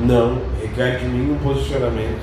Não, 0.00 0.40
requer 0.60 0.98
de 0.98 1.06
mim 1.06 1.32
um 1.32 1.38
posicionamento. 1.38 2.22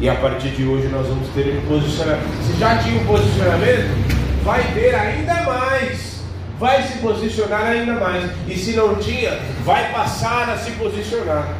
E 0.00 0.08
a 0.08 0.14
partir 0.14 0.50
de 0.50 0.64
hoje 0.64 0.88
nós 0.88 1.06
vamos 1.06 1.28
ter 1.28 1.58
um 1.58 1.66
posicionamento. 1.66 2.26
Se 2.42 2.58
já 2.58 2.78
tinha 2.78 3.00
um 3.00 3.06
posicionamento, 3.06 4.42
vai 4.42 4.62
ter 4.72 4.94
ainda 4.94 5.42
mais. 5.42 6.24
Vai 6.58 6.82
se 6.82 6.98
posicionar 6.98 7.66
ainda 7.66 7.94
mais. 7.94 8.30
E 8.48 8.56
se 8.56 8.72
não 8.74 8.94
tinha, 8.94 9.38
vai 9.64 9.92
passar 9.92 10.48
a 10.48 10.56
se 10.56 10.70
posicionar. 10.72 11.54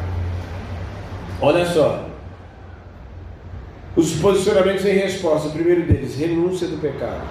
Olha 1.39 1.65
só. 1.65 2.05
Os 3.95 4.13
posicionamentos 4.13 4.85
em 4.85 4.93
resposta. 4.93 5.49
O 5.49 5.51
primeiro 5.51 5.83
deles, 5.83 6.17
renúncia 6.17 6.67
do 6.67 6.77
pecado. 6.81 7.21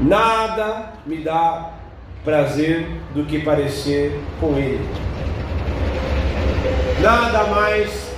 Nada 0.00 0.92
me 1.06 1.18
dá 1.18 1.70
prazer 2.24 2.88
do 3.14 3.24
que 3.24 3.40
parecer 3.40 4.18
com 4.40 4.56
ele. 4.56 4.80
Nada 7.02 7.48
mais 7.48 8.12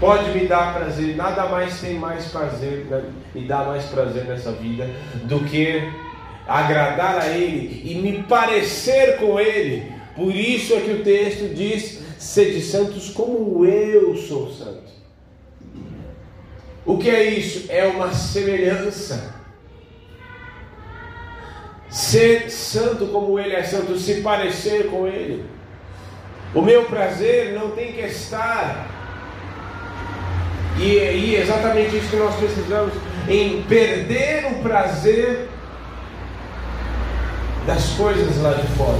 pode 0.00 0.30
me 0.30 0.46
dar 0.46 0.72
prazer, 0.72 1.14
nada 1.14 1.44
mais 1.44 1.78
tem 1.78 1.98
mais 1.98 2.24
prazer, 2.28 2.86
né, 2.86 3.04
me 3.34 3.46
dá 3.46 3.64
mais 3.64 3.84
prazer 3.84 4.24
nessa 4.24 4.50
vida 4.50 4.88
do 5.24 5.40
que 5.40 5.92
agradar 6.48 7.18
a 7.18 7.28
Ele 7.28 7.82
e 7.84 7.94
me 7.96 8.22
parecer 8.22 9.18
com 9.18 9.38
Ele. 9.38 9.92
Por 10.16 10.34
isso 10.34 10.72
é 10.72 10.80
que 10.80 10.90
o 10.90 11.04
texto 11.04 11.54
diz: 11.54 12.00
sede 12.18 12.62
santos 12.62 13.10
como 13.10 13.66
eu 13.66 14.16
sou 14.16 14.50
santo. 14.50 14.90
O 16.86 16.96
que 16.96 17.10
é 17.10 17.24
isso? 17.24 17.70
É 17.70 17.84
uma 17.84 18.10
semelhança. 18.14 19.34
Ser 21.90 22.50
santo 22.50 23.08
como 23.08 23.38
Ele 23.38 23.54
é 23.54 23.62
santo, 23.62 23.98
se 23.98 24.22
parecer 24.22 24.86
com 24.86 25.06
Ele. 25.06 25.44
O 26.54 26.62
meu 26.62 26.84
prazer 26.84 27.54
não 27.54 27.70
tem 27.70 27.92
que 27.92 28.00
estar 28.00 28.88
e, 30.78 30.98
é 30.98 31.40
exatamente 31.40 31.96
isso 31.96 32.08
que 32.08 32.16
nós 32.16 32.34
precisamos, 32.36 32.92
em 33.28 33.62
perder 33.62 34.46
o 34.46 34.62
prazer 34.62 35.48
das 37.66 37.90
coisas 37.90 38.42
lá 38.42 38.54
de 38.54 38.66
fora. 38.68 38.98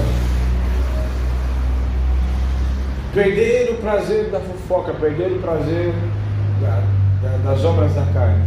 Perder 3.14 3.72
o 3.72 3.74
prazer 3.76 4.30
da 4.30 4.40
fofoca, 4.40 4.92
perder 4.94 5.32
o 5.32 5.38
prazer 5.40 5.92
da, 6.60 6.82
da, 7.22 7.36
das 7.38 7.64
obras 7.64 7.94
da 7.94 8.04
carne. 8.12 8.44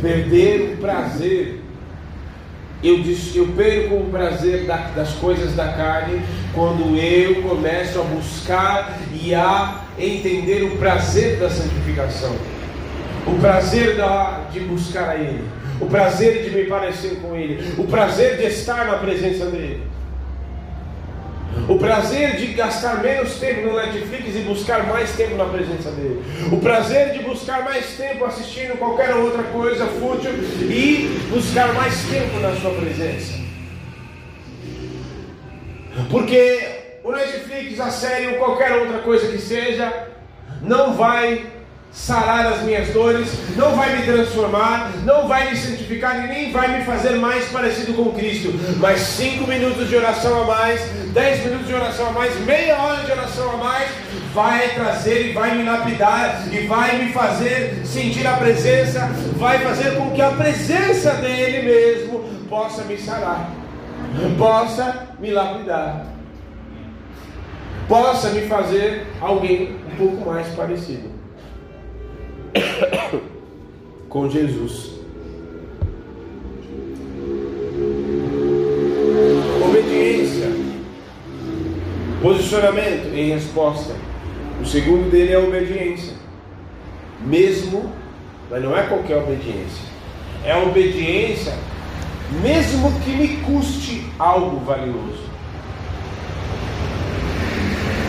Perder 0.00 0.74
o 0.74 0.76
prazer. 0.78 1.60
Eu, 2.84 3.02
eu 3.34 3.48
perco 3.56 3.94
o 3.94 4.10
prazer 4.10 4.66
da, 4.66 4.76
das 4.94 5.12
coisas 5.14 5.54
da 5.56 5.68
carne 5.68 6.20
quando 6.52 6.98
eu 6.98 7.42
começo 7.42 7.98
a 7.98 8.02
buscar 8.02 8.98
e 9.10 9.34
a 9.34 9.84
entender 9.98 10.64
o 10.64 10.76
prazer 10.76 11.38
da 11.38 11.48
santificação, 11.48 12.36
o 13.26 13.38
prazer 13.40 13.96
da, 13.96 14.48
de 14.52 14.60
buscar 14.60 15.08
a 15.08 15.16
Ele, 15.16 15.44
o 15.80 15.86
prazer 15.86 16.44
de 16.44 16.50
me 16.54 16.64
parecer 16.64 17.20
com 17.22 17.34
Ele, 17.34 17.72
o 17.78 17.84
prazer 17.84 18.36
de 18.36 18.44
estar 18.44 18.84
na 18.84 18.98
presença 18.98 19.46
dEle. 19.46 19.93
O 21.68 21.78
prazer 21.78 22.36
de 22.36 22.48
gastar 22.48 23.02
menos 23.02 23.36
tempo 23.36 23.62
no 23.62 23.76
Netflix 23.76 24.36
e 24.36 24.40
buscar 24.40 24.86
mais 24.86 25.16
tempo 25.16 25.36
na 25.36 25.46
presença 25.46 25.90
dele. 25.92 26.22
O 26.52 26.58
prazer 26.58 27.12
de 27.12 27.20
buscar 27.20 27.64
mais 27.64 27.96
tempo 27.96 28.24
assistindo 28.24 28.78
qualquer 28.78 29.14
outra 29.14 29.42
coisa 29.44 29.86
fútil 29.86 30.32
e 30.60 31.08
buscar 31.30 31.72
mais 31.72 32.04
tempo 32.04 32.38
na 32.40 32.54
sua 32.56 32.70
presença. 32.72 33.32
Porque 36.10 36.60
o 37.02 37.12
Netflix, 37.12 37.80
a 37.80 37.90
série 37.90 38.26
ou 38.28 38.34
qualquer 38.34 38.72
outra 38.72 38.98
coisa 38.98 39.28
que 39.28 39.38
seja, 39.38 40.08
não 40.60 40.94
vai 40.94 41.53
sarar 41.94 42.52
as 42.52 42.62
minhas 42.62 42.88
dores, 42.88 43.28
não 43.56 43.76
vai 43.76 43.96
me 43.96 44.02
transformar, 44.02 44.90
não 45.04 45.28
vai 45.28 45.50
me 45.50 45.56
santificar 45.56 46.24
e 46.24 46.26
nem 46.26 46.52
vai 46.52 46.78
me 46.78 46.84
fazer 46.84 47.12
mais 47.12 47.46
parecido 47.46 47.94
com 47.94 48.10
Cristo. 48.10 48.52
Mas 48.78 49.00
cinco 49.00 49.46
minutos 49.46 49.88
de 49.88 49.96
oração 49.96 50.42
a 50.42 50.44
mais, 50.44 50.80
dez 51.12 51.44
minutos 51.44 51.68
de 51.68 51.74
oração 51.74 52.08
a 52.08 52.12
mais, 52.12 52.38
meia 52.40 52.76
hora 52.76 53.04
de 53.04 53.12
oração 53.12 53.52
a 53.52 53.56
mais, 53.56 53.88
vai 54.34 54.70
trazer 54.70 55.30
e 55.30 55.32
vai 55.32 55.54
me 55.54 55.62
lapidar 55.62 56.42
e 56.52 56.66
vai 56.66 56.98
me 56.98 57.12
fazer 57.12 57.82
sentir 57.84 58.26
a 58.26 58.32
presença, 58.32 59.08
vai 59.36 59.60
fazer 59.60 59.96
com 59.96 60.10
que 60.10 60.20
a 60.20 60.32
presença 60.32 61.12
dele 61.14 61.62
mesmo 61.62 62.24
possa 62.50 62.82
me 62.82 62.98
sarar, 62.98 63.50
possa 64.36 65.08
me 65.20 65.30
lapidar 65.30 66.06
possa 67.86 68.30
me 68.30 68.40
fazer 68.48 69.06
alguém 69.20 69.76
um 69.92 69.96
pouco 69.96 70.30
mais 70.30 70.48
parecido 70.54 71.13
com 74.08 74.30
Jesus. 74.30 74.92
Obediência, 79.64 80.50
posicionamento 82.22 83.14
em 83.14 83.30
resposta. 83.30 83.94
O 84.60 84.66
segundo 84.66 85.10
dele 85.10 85.32
é 85.32 85.36
a 85.36 85.40
obediência, 85.40 86.14
mesmo, 87.20 87.92
mas 88.50 88.62
não 88.62 88.76
é 88.76 88.82
qualquer 88.84 89.16
obediência, 89.16 89.84
é 90.44 90.52
a 90.52 90.62
obediência, 90.62 91.54
mesmo 92.40 92.92
que 93.00 93.10
me 93.10 93.28
custe 93.38 94.06
algo 94.18 94.64
valioso. 94.64 95.24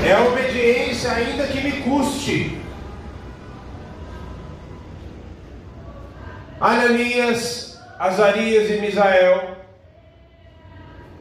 É 0.06 0.14
a 0.14 0.24
obediência, 0.24 1.12
ainda 1.12 1.48
que 1.48 1.62
me 1.62 1.72
custe. 1.82 2.65
Ananias, 6.60 7.80
Azarias 8.00 8.70
e 8.70 8.82
Misael 8.82 9.56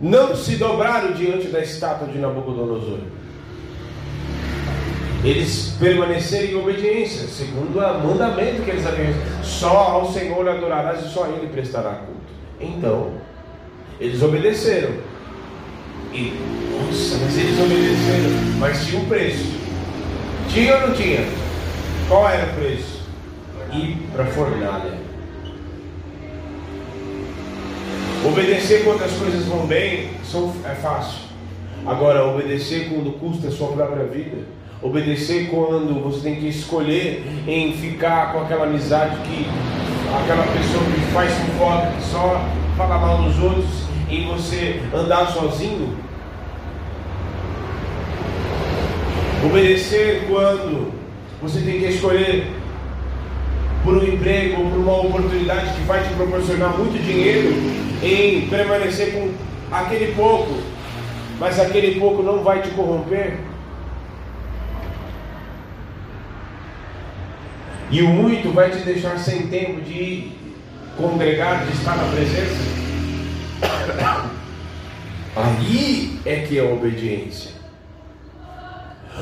não 0.01 0.37
se 0.37 0.57
dobraram 0.57 1.12
diante 1.12 1.49
da 1.49 1.61
estátua 1.61 2.09
de 2.09 2.18
Nabucodonosor. 2.18 2.99
Eles 5.25 5.75
permaneceram 5.81 6.44
em 6.44 6.55
obediência, 6.57 7.27
segundo 7.27 7.79
o 7.79 8.07
mandamento 8.07 8.62
que 8.62 8.70
eles 8.70 8.87
haviam. 8.87 9.14
Só 9.42 9.75
ao 9.75 10.12
Senhor 10.12 10.47
adorarás 10.47 11.05
e 11.07 11.09
só 11.09 11.25
a 11.25 11.29
Ele 11.29 11.47
prestará 11.47 11.94
culto. 11.94 12.20
Então, 12.61 13.12
eles 13.99 14.23
obedeceram. 14.23 14.90
E, 16.12 16.33
nossa, 16.70 17.16
mas 17.25 17.38
eles 17.38 17.59
obedeceram, 17.59 18.59
mas 18.59 18.87
tinha 18.87 19.01
um 19.01 19.07
preço. 19.07 19.64
Tinha 20.49 20.75
ou 20.75 20.88
não 20.88 20.94
tinha? 20.94 21.27
Qual 22.07 22.29
era 22.29 22.53
o 22.53 22.55
preço? 22.57 23.03
Ir 23.73 23.97
para 24.12 24.25
a 24.25 24.27
fornalha. 24.27 25.04
Obedecer 28.27 28.85
quando 28.85 29.05
as 29.05 29.13
coisas 29.13 29.45
vão 29.45 29.67
bem 29.67 30.09
são, 30.25 30.51
é 30.65 30.75
fácil. 30.75 31.25
Agora, 31.85 32.25
obedecer 32.25 32.89
quando 32.89 33.13
custa 33.19 33.49
a 33.49 33.51
sua 33.51 33.69
própria 33.73 34.07
vida. 34.07 34.39
Obedecer 34.81 35.51
quando 35.51 36.03
você 36.03 36.23
tem 36.23 36.37
que 36.37 36.49
escolher 36.49 37.23
em 37.47 37.75
ficar 37.75 38.33
com 38.33 38.41
aquela 38.41 38.65
amizade 38.65 39.17
que 39.29 39.47
aquela 40.23 40.43
pessoa 40.45 40.85
que 40.85 41.13
faz 41.13 41.33
fofoca, 41.35 41.93
que 41.99 42.03
só 42.05 42.49
fala 42.79 42.99
mal 42.99 43.23
dos 43.25 43.39
outros 43.39 43.67
em 44.09 44.27
você 44.27 44.81
andar 44.95 45.27
sozinho. 45.27 45.95
Obedecer 49.45 50.25
quando 50.31 50.95
você 51.43 51.61
tem 51.61 51.79
que 51.79 51.87
escolher 51.89 52.47
por 53.85 53.99
um 53.99 54.03
emprego 54.03 54.63
ou 54.63 54.71
por 54.71 54.79
uma 54.79 55.01
oportunidade 55.03 55.75
que 55.75 55.83
vai 55.83 56.03
te 56.03 56.15
proporcionar 56.15 56.79
muito 56.79 56.99
dinheiro 57.03 57.85
em 58.05 58.49
permanecer 58.49 59.14
com 59.14 59.33
aquele 59.75 60.14
pouco, 60.14 60.55
mas 61.38 61.59
aquele 61.59 61.99
pouco 61.99 62.23
não 62.23 62.43
vai 62.43 62.62
te 62.62 62.71
corromper. 62.71 63.38
E 67.90 68.03
o 68.03 68.09
muito 68.09 68.53
vai 68.53 68.71
te 68.71 68.79
deixar 68.79 69.19
sem 69.19 69.47
tempo 69.47 69.81
de 69.81 70.33
congregar, 70.97 71.64
de 71.64 71.73
estar 71.73 71.97
na 71.97 72.05
presença. 72.05 72.75
Aí 75.37 76.19
é 76.25 76.37
que 76.40 76.59
é 76.59 76.62
obediência. 76.62 77.53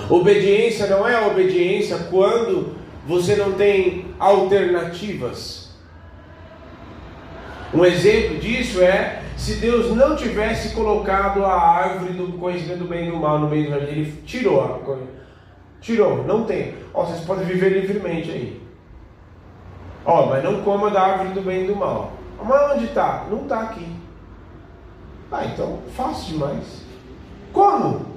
Obediência 0.09 0.87
não 0.87 1.07
é 1.07 1.27
obediência 1.27 1.99
quando 2.11 2.75
você 3.07 3.37
não 3.37 3.53
tem 3.53 4.07
alternativas. 4.19 5.62
Um 7.75 7.85
exemplo 7.85 8.39
disso 8.39 8.83
é 8.83 9.23
se 9.37 9.55
Deus 9.55 9.97
não 9.97 10.15
tivesse 10.15 10.75
colocado 10.75 11.45
a 11.45 11.53
árvore 11.53 12.13
do 12.13 12.39
conhecimento 12.39 12.81
do 12.81 12.85
bem 12.85 13.09
e 13.09 13.11
do 13.11 13.17
mal 13.17 13.39
no 13.39 13.49
meio 13.49 13.65
do 13.65 13.71
jardim, 13.71 13.91
ele 13.93 14.23
tirou 14.25 14.61
a. 14.61 14.79
Tirou, 15.81 16.25
não 16.25 16.45
tem. 16.45 16.75
Ó, 16.95 17.05
vocês 17.05 17.25
podem 17.25 17.45
viver 17.45 17.71
livremente 17.71 18.31
aí. 18.31 18.63
Ó, 20.05 20.27
mas 20.27 20.45
não 20.45 20.63
coma 20.63 20.91
da 20.91 21.03
árvore 21.03 21.31
do 21.31 21.43
bem 21.43 21.65
e 21.65 21.67
do 21.67 21.75
mal. 21.75 22.13
Mas 22.41 22.73
onde 22.73 22.85
está? 22.85 23.27
Não 23.31 23.43
está 23.43 23.63
aqui. 23.63 23.87
Ah, 25.31 25.47
então 25.47 25.79
fácil 25.97 26.35
demais. 26.35 26.83
Como? 27.53 28.13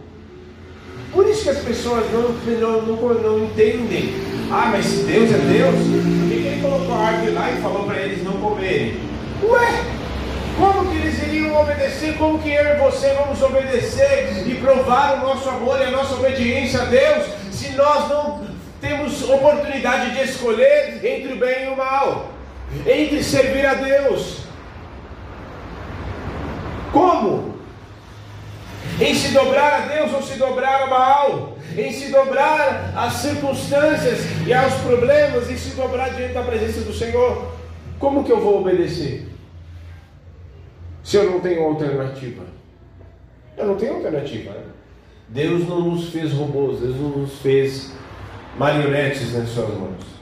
Por 1.12 1.26
isso 1.28 1.44
que 1.44 1.50
as 1.50 1.60
pessoas 1.60 2.06
não, 2.12 2.30
não, 2.60 2.82
não, 2.82 3.14
não 3.14 3.46
entendem. 3.46 4.14
Ah, 4.52 4.70
mas 4.72 4.86
se 4.86 5.06
Deus 5.06 5.32
é 5.32 5.38
Deus, 5.38 5.76
por 5.76 6.28
que 6.28 6.34
ele 6.34 6.62
colocou 6.62 6.94
a 6.94 7.08
árvore 7.08 7.32
lá 7.32 7.52
e 7.52 7.62
falou 7.62 7.86
para 7.86 7.98
eles 7.98 8.24
não 8.24 8.34
comerem? 8.34 9.15
Ué, 9.44 9.84
como 10.58 10.90
que 10.90 10.98
eles 10.98 11.22
iriam 11.24 11.60
obedecer? 11.60 12.18
Como 12.18 12.40
que 12.40 12.54
eu 12.54 12.66
e 12.66 12.78
você 12.78 13.14
vamos 13.14 13.42
obedecer 13.42 14.44
e 14.48 14.56
provar 14.56 15.16
o 15.16 15.28
nosso 15.28 15.50
amor 15.50 15.80
e 15.82 15.84
a 15.84 15.92
nossa 15.92 16.16
obediência 16.16 16.82
a 16.82 16.86
Deus 16.86 17.26
se 17.52 17.72
nós 17.72 18.10
não 18.10 18.46
temos 18.80 19.28
oportunidade 19.30 20.12
de 20.12 20.22
escolher 20.22 21.06
entre 21.06 21.34
o 21.34 21.38
bem 21.38 21.66
e 21.66 21.68
o 21.68 21.78
mal, 21.78 22.32
entre 22.86 23.24
servir 23.24 23.66
a 23.66 23.74
Deus? 23.74 24.46
Como? 26.94 27.56
Em 29.02 29.14
se 29.14 29.34
dobrar 29.34 29.74
a 29.74 29.80
Deus 29.88 30.14
ou 30.14 30.24
se 30.24 30.38
dobrar 30.38 30.84
a 30.84 30.88
Baal? 30.88 31.58
Em 31.78 31.92
se 31.92 32.10
dobrar 32.10 32.94
às 32.96 33.14
circunstâncias 33.16 34.20
e 34.46 34.54
aos 34.54 34.74
problemas 34.76 35.50
e 35.50 35.58
se 35.58 35.72
dobrar 35.72 36.12
diante 36.12 36.34
da 36.34 36.44
presença 36.44 36.80
do 36.82 36.94
Senhor? 36.94 37.65
Como 38.00 38.24
que 38.24 38.32
eu 38.32 38.40
vou 38.40 38.60
obedecer? 38.60 39.28
Se 41.04 41.18
eu 41.18 41.32
não 41.32 41.40
tenho 41.40 41.64
alternativa. 41.64 42.44
Eu 43.58 43.68
não 43.68 43.76
tenho 43.76 43.96
alternativa. 43.96 44.52
Né? 44.52 44.64
Deus 45.30 45.68
não 45.68 45.82
nos 45.82 46.10
fez 46.10 46.32
robôs, 46.34 46.80
Deus 46.80 46.96
não 46.96 47.10
nos 47.10 47.40
fez 47.40 47.92
marionetes 48.58 49.34
nas 49.34 49.50
suas 49.50 49.70
mãos. 49.70 50.16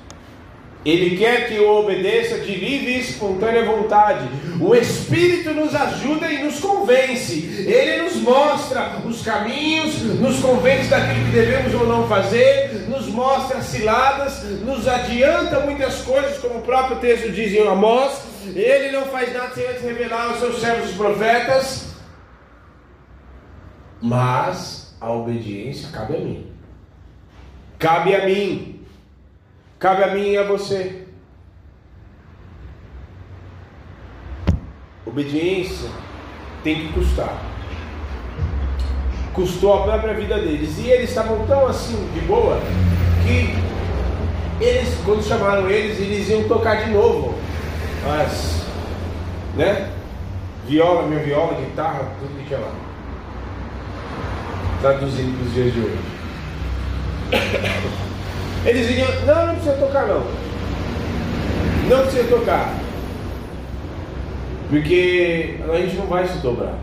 Ele 0.86 1.15
quer 1.15 1.47
que 1.47 1.55
eu 1.55 1.69
obedeça 1.77 2.39
de 2.39 2.55
livre 2.55 2.91
e 2.91 2.99
espontânea 2.99 3.63
vontade. 3.63 4.27
O 4.59 4.75
Espírito 4.75 5.53
nos 5.53 5.73
ajuda 5.73 6.29
e 6.29 6.43
nos 6.43 6.59
convence. 6.59 7.65
Ele 7.65 8.03
nos 8.03 8.17
mostra 8.17 8.97
os 9.05 9.21
caminhos, 9.21 10.01
nos 10.19 10.41
convence 10.41 10.89
daquilo 10.89 11.25
que 11.25 11.31
devemos 11.31 11.73
ou 11.73 11.88
não 11.88 12.05
fazer, 12.09 12.72
nos 12.93 13.08
mostra 13.08 13.62
ciladas, 13.62 14.43
nos 14.62 14.88
adianta 14.88 15.60
muitas 15.62 16.01
coisas, 16.01 16.38
como 16.38 16.60
o 16.60 16.62
próprio 16.62 16.99
texto 16.99 17.32
diz 17.32 17.51
em 17.51 17.67
Amós. 17.67 18.21
Ele 18.45 18.91
não 18.91 19.06
faz 19.06 19.34
nada 19.34 19.53
sem 19.53 19.65
antes 19.67 19.82
revelar 19.82 20.27
aos 20.27 20.39
seus 20.39 20.60
servos 20.60 20.91
os 20.91 20.95
profetas. 20.95 21.95
Mas 24.01 24.95
a 25.01 25.12
obediência 25.12 25.89
cabe 25.91 26.15
a 26.15 26.19
mim. 26.19 26.51
Cabe 27.79 28.15
a 28.15 28.25
mim. 28.25 28.86
Cabe 29.79 30.03
a 30.03 30.13
mim 30.13 30.32
e 30.32 30.38
a 30.38 30.43
você. 30.43 31.08
Obediência 35.06 35.89
tem 36.63 36.88
que 36.88 36.93
custar. 36.93 37.52
Custou 39.34 39.74
a 39.74 39.84
própria 39.84 40.13
vida 40.13 40.38
deles. 40.38 40.78
E 40.78 40.89
eles 40.89 41.10
estavam 41.10 41.46
tão 41.48 41.67
assim, 41.67 42.08
de 42.13 42.22
boa, 42.22 42.60
que 43.26 43.56
eles, 44.63 44.96
quando 45.06 45.24
chamaram 45.24 45.69
eles, 45.69 46.00
eles 46.00 46.30
iam 46.30 46.43
tocar 46.43 46.84
de 46.84 46.91
novo. 46.91 47.36
Mas, 48.06 48.62
né? 49.56 49.89
Viola, 50.67 51.08
minha 51.08 51.22
viola, 51.22 51.60
guitarra, 51.60 52.12
tudo 52.19 52.38
que 52.39 52.48
tinha 52.48 52.60
lá. 52.60 52.72
Traduzindo 54.82 55.38
para 55.38 55.48
os 55.48 55.54
dias 55.54 55.74
de 55.74 55.80
hoje. 55.80 55.98
Eles 58.65 58.89
iriam, 58.89 59.10
não, 59.26 59.48
não 59.48 59.56
precisa 59.56 59.76
tocar 59.78 60.08
não. 60.08 60.24
Não 61.89 62.02
precisa 62.04 62.24
tocar. 62.30 62.74
Porque 64.69 65.60
a 65.69 65.78
gente 65.78 65.96
não 65.98 66.06
vai 66.06 66.28
se 66.28 66.38
dobrar. 66.38 66.78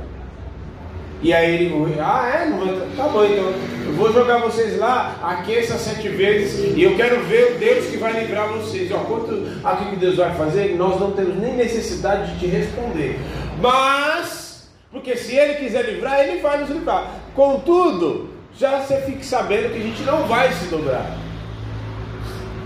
E 1.22 1.32
aí 1.32 1.66
ele, 1.66 1.96
ah 2.00 2.42
é? 2.42 2.46
Não 2.46 2.58
vai, 2.58 2.88
tá 2.96 3.08
bom 3.08 3.24
então. 3.24 3.52
Eu 3.86 3.92
vou 3.94 4.12
jogar 4.12 4.38
vocês 4.38 4.78
lá, 4.78 5.16
aqueça 5.22 5.76
sete 5.76 6.08
vezes, 6.08 6.74
e 6.76 6.82
eu 6.82 6.96
quero 6.96 7.22
ver 7.24 7.52
o 7.52 7.58
Deus 7.58 7.86
que 7.86 7.98
vai 7.98 8.18
livrar 8.20 8.48
vocês. 8.48 8.90
Ó, 8.90 8.98
quanto 8.98 9.46
aqui 9.62 9.90
que 9.90 9.96
Deus 9.96 10.16
vai 10.16 10.34
fazer, 10.34 10.74
nós 10.76 10.98
não 10.98 11.12
temos 11.12 11.36
nem 11.36 11.54
necessidade 11.56 12.32
de 12.32 12.38
te 12.38 12.46
responder. 12.46 13.18
Mas, 13.60 14.70
porque 14.90 15.16
se 15.16 15.36
ele 15.36 15.54
quiser 15.54 15.84
livrar, 15.84 16.20
ele 16.20 16.40
vai 16.40 16.60
nos 16.60 16.70
livrar. 16.70 17.10
Contudo, 17.34 18.30
já 18.56 18.80
você 18.80 19.02
fique 19.02 19.24
sabendo 19.24 19.72
que 19.72 19.78
a 19.78 19.82
gente 19.82 20.02
não 20.02 20.26
vai 20.26 20.50
se 20.52 20.66
dobrar 20.66 21.18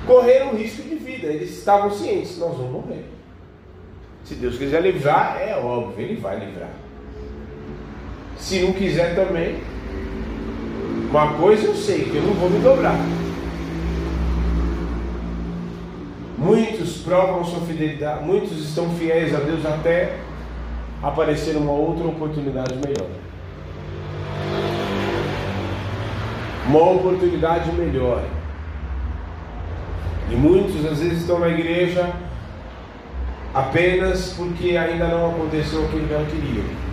correram 0.06 0.54
risco 0.54 0.82
de 0.82 0.96
vida. 0.96 1.26
Eles 1.26 1.50
estavam 1.50 1.90
cientes, 1.90 2.38
nós 2.38 2.56
vamos 2.56 2.72
morrer. 2.72 3.04
Se 4.24 4.34
Deus 4.34 4.56
quiser 4.56 4.82
livrar, 4.82 5.38
é 5.40 5.56
óbvio, 5.56 6.04
Ele 6.04 6.20
vai 6.20 6.38
livrar. 6.38 6.70
Se 8.44 8.60
não 8.60 8.74
quiser 8.74 9.14
também, 9.14 9.56
uma 11.08 11.32
coisa 11.38 11.66
eu 11.66 11.74
sei, 11.74 12.04
que 12.04 12.16
eu 12.16 12.22
não 12.24 12.34
vou 12.34 12.50
me 12.50 12.58
dobrar. 12.58 12.94
Muitos 16.36 16.98
provam 16.98 17.42
sua 17.42 17.60
fidelidade, 17.60 18.22
muitos 18.22 18.62
estão 18.62 18.90
fiéis 18.96 19.34
a 19.34 19.38
Deus 19.38 19.64
até 19.64 20.18
aparecer 21.02 21.56
uma 21.56 21.72
outra 21.72 22.06
oportunidade 22.06 22.74
melhor. 22.74 23.08
Uma 26.66 26.90
oportunidade 26.90 27.72
melhor. 27.72 28.22
E 30.30 30.36
muitos 30.36 30.84
às 30.84 30.98
vezes 30.98 31.20
estão 31.22 31.38
na 31.38 31.48
igreja 31.48 32.12
apenas 33.54 34.34
porque 34.36 34.76
ainda 34.76 35.08
não 35.08 35.30
aconteceu 35.30 35.86
aquilo 35.86 36.06
que 36.06 36.12
ela 36.12 36.26
queria. 36.26 36.83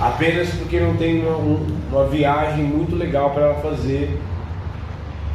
Apenas 0.00 0.50
porque 0.50 0.78
não 0.78 0.96
tem 0.96 1.26
uma, 1.26 1.36
uma 1.36 2.06
viagem 2.06 2.64
muito 2.64 2.94
legal 2.94 3.30
para 3.30 3.46
ela 3.46 3.54
fazer, 3.60 4.16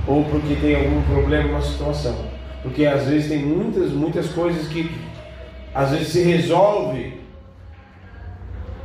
ou 0.08 0.23
porque 0.26 0.56
tem 0.56 0.76
algum 0.76 1.02
problema, 1.02 1.49
uma 1.49 1.62
situação. 1.62 2.15
Porque 2.62 2.86
às 2.86 3.06
vezes 3.06 3.28
tem 3.28 3.39
muitas, 3.39 3.91
muitas 3.91 4.30
coisas 4.30 4.67
que 4.69 4.89
às 5.76 5.91
vezes 5.91 6.10
se 6.10 6.23
resolve 6.23 7.19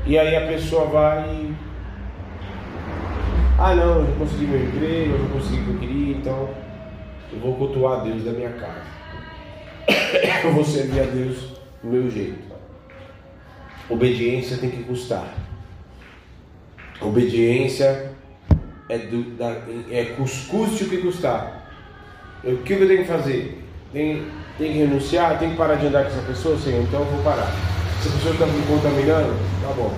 e 0.05 0.19
aí 0.19 0.35
a 0.35 0.47
pessoa 0.47 0.87
vai 0.87 1.55
ah 3.59 3.75
não, 3.75 4.01
eu 4.01 4.07
já 4.07 4.13
consegui 4.13 4.47
meu 4.47 4.65
emprego, 4.65 5.13
eu 5.13 5.19
já 5.19 5.33
consegui 5.33 5.61
o 5.61 5.65
que 5.65 5.71
eu 5.71 5.79
queria, 5.79 6.17
então 6.17 6.49
eu 7.33 7.41
vou 7.41 7.55
cultuar 7.57 8.01
a 8.01 8.05
Deus 8.05 8.25
da 8.25 8.33
minha 8.33 8.51
casa. 8.51 8.87
Eu 10.45 10.53
vou 10.53 10.65
servir 10.65 11.01
a 11.01 11.05
Deus 11.05 11.59
do 11.83 11.89
meu 11.89 12.11
jeito. 12.11 12.39
Obediência 13.91 14.57
tem 14.59 14.71
que 14.71 14.83
custar. 14.85 15.35
Obediência 17.01 18.11
é, 18.89 18.99
do, 18.99 19.23
da, 19.37 19.57
é 19.91 20.05
custe 20.17 20.85
o 20.85 20.89
que 20.89 20.99
custar. 20.99 21.71
O 22.45 22.57
que 22.59 22.73
eu 22.73 22.87
tenho 22.87 23.03
que 23.03 23.09
fazer? 23.09 23.63
Tem, 23.93 24.25
tem 24.59 24.73
que 24.73 24.79
renunciar? 24.79 25.39
Tem 25.39 25.51
que 25.51 25.57
parar 25.57 25.77
de 25.77 25.87
andar 25.87 26.05
com 26.05 26.11
essa 26.11 26.23
pessoa? 26.23 26.59
Senhor, 26.59 26.83
então 26.83 27.01
eu 27.01 27.07
vou 27.07 27.23
parar. 27.23 27.53
Se 28.03 28.09
a 28.09 28.13
pessoa 28.13 28.33
está 28.35 28.47
me 28.47 28.63
contaminando, 28.67 29.35
tá 29.63 29.73
bom. 29.77 29.93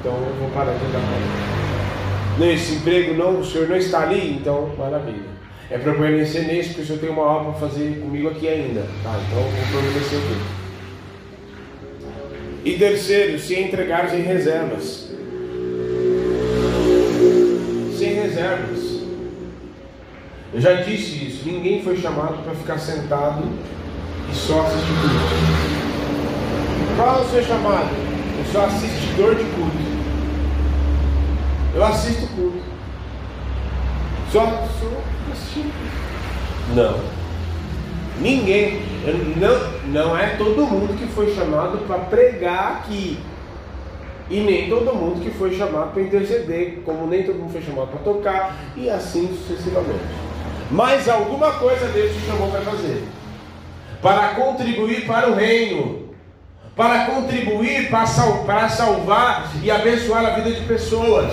Então 0.00 0.12
eu 0.12 0.34
vou 0.40 0.50
parar 0.50 0.72
de 0.72 0.84
andar 0.84 1.00
com 1.00 1.06
ela. 1.06 1.54
Nesse 2.38 2.74
emprego 2.74 3.14
não, 3.14 3.40
o 3.40 3.44
senhor 3.44 3.68
não 3.68 3.76
está 3.76 4.02
ali, 4.02 4.36
então 4.36 4.74
maravilha. 4.76 5.34
É 5.70 5.78
para 5.78 5.92
permanecer 5.92 6.46
nesse, 6.46 6.70
porque 6.70 6.82
o 6.82 6.86
senhor 6.86 6.98
tem 6.98 7.10
uma 7.10 7.22
obra 7.22 7.52
para 7.52 7.68
fazer 7.68 8.00
comigo 8.00 8.28
aqui 8.28 8.48
ainda. 8.48 8.82
Tá, 9.02 9.20
então 9.26 9.38
eu 9.38 9.50
vou 9.50 9.82
permanecer 9.82 10.18
aqui. 10.18 10.64
E 12.64 12.78
terceiro, 12.78 13.38
se 13.38 13.58
entregares 13.58 14.12
em 14.14 14.22
reservas. 14.22 15.03
Eu 20.54 20.60
já 20.60 20.74
disse 20.74 21.26
isso, 21.26 21.48
ninguém 21.48 21.82
foi 21.82 21.96
chamado 21.96 22.42
para 22.44 22.54
ficar 22.54 22.78
sentado 22.78 23.42
e 24.30 24.34
só 24.36 24.60
assistir 24.60 24.92
culto. 25.00 25.34
Qual 26.96 27.18
é 27.18 27.20
o 27.20 27.28
seu 27.28 27.42
chamado? 27.42 27.90
Eu 28.38 28.44
sou 28.52 28.60
assistidor 28.64 29.34
de 29.34 29.42
culto. 29.42 29.76
Eu 31.74 31.84
assisto 31.84 32.28
culto. 32.36 32.62
Só 34.30 34.68
sou 34.78 35.02
não. 36.72 37.00
Ninguém, 38.20 38.80
não, 39.36 39.92
não 39.92 40.16
é 40.16 40.36
todo 40.36 40.66
mundo 40.66 40.96
que 40.96 41.06
foi 41.08 41.34
chamado 41.34 41.78
para 41.86 41.98
pregar 41.98 42.78
aqui. 42.78 43.18
E 44.30 44.40
nem 44.40 44.68
todo 44.68 44.94
mundo 44.94 45.20
que 45.20 45.30
foi 45.32 45.54
chamado 45.54 45.92
para 45.92 46.02
interceder, 46.02 46.80
como 46.84 47.06
nem 47.08 47.24
todo 47.24 47.36
mundo 47.36 47.52
foi 47.52 47.60
chamado 47.60 47.88
para 47.88 48.00
tocar, 48.00 48.56
e 48.76 48.88
assim 48.88 49.28
sucessivamente. 49.28 50.23
Mas 50.70 51.08
alguma 51.08 51.52
coisa 51.52 51.86
Deus 51.88 52.12
te 52.12 52.26
chamou 52.26 52.50
para 52.50 52.62
fazer 52.62 53.04
para 54.04 54.34
contribuir 54.34 55.06
para 55.06 55.30
o 55.30 55.34
reino. 55.34 56.04
para 56.76 57.06
contribuir, 57.06 57.88
para 57.88 58.68
salvar 58.68 59.48
e 59.62 59.70
abençoar 59.70 60.26
a 60.26 60.30
vida 60.30 60.50
de 60.50 60.66
pessoas. 60.66 61.32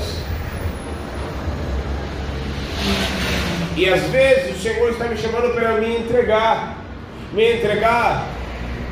E 3.75 3.89
às 3.89 4.03
vezes 4.03 4.55
o 4.55 4.61
Senhor 4.61 4.91
está 4.91 5.05
me 5.05 5.17
chamando 5.17 5.51
para 5.55 5.81
me 5.81 5.97
entregar, 5.97 6.77
me 7.33 7.55
entregar 7.55 8.27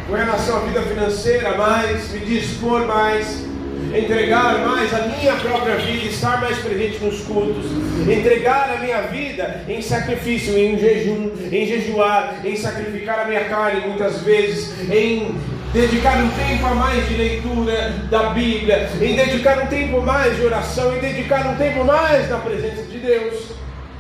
com 0.08 0.16
relação 0.16 0.58
à 0.58 0.60
vida 0.62 0.82
financeira 0.82 1.56
mais, 1.56 2.12
me 2.12 2.20
dispor 2.22 2.88
mais, 2.88 3.46
entregar 3.94 4.60
mais 4.60 4.94
a 4.94 5.08
minha 5.08 5.34
própria 5.36 5.78
vida, 5.78 6.06
estar 6.06 6.42
mais 6.42 6.58
presente 6.60 7.04
nos 7.04 7.22
cultos, 7.22 7.66
entregar 8.08 8.72
a 8.76 8.80
minha 8.80 9.02
vida 9.04 9.64
em 9.68 9.82
sacrifício, 9.82 10.58
em 10.58 10.78
jejum, 10.78 11.32
em 11.52 11.66
jejuar, 11.66 12.42
em 12.46 12.56
sacrificar 12.56 13.20
a 13.22 13.26
minha 13.26 13.46
carne 13.46 13.88
muitas 13.88 14.22
vezes, 14.22 14.74
em 14.92 15.36
dedicar 15.74 16.18
um 16.18 16.30
tempo 16.30 16.66
a 16.66 16.76
mais 16.76 17.08
de 17.08 17.16
leitura 17.16 17.94
da 18.10 18.30
Bíblia, 18.32 18.90
em 19.02 19.16
dedicar 19.16 19.64
um 19.64 19.68
tempo 19.68 20.02
mais 20.02 20.36
de 20.36 20.46
oração, 20.46 20.96
em 20.96 21.00
dedicar 21.00 21.48
um 21.48 21.56
tempo 21.56 21.84
mais 21.84 22.30
na 22.30 22.38
presença 22.38 22.84
de 22.84 22.98
Deus. 23.00 23.54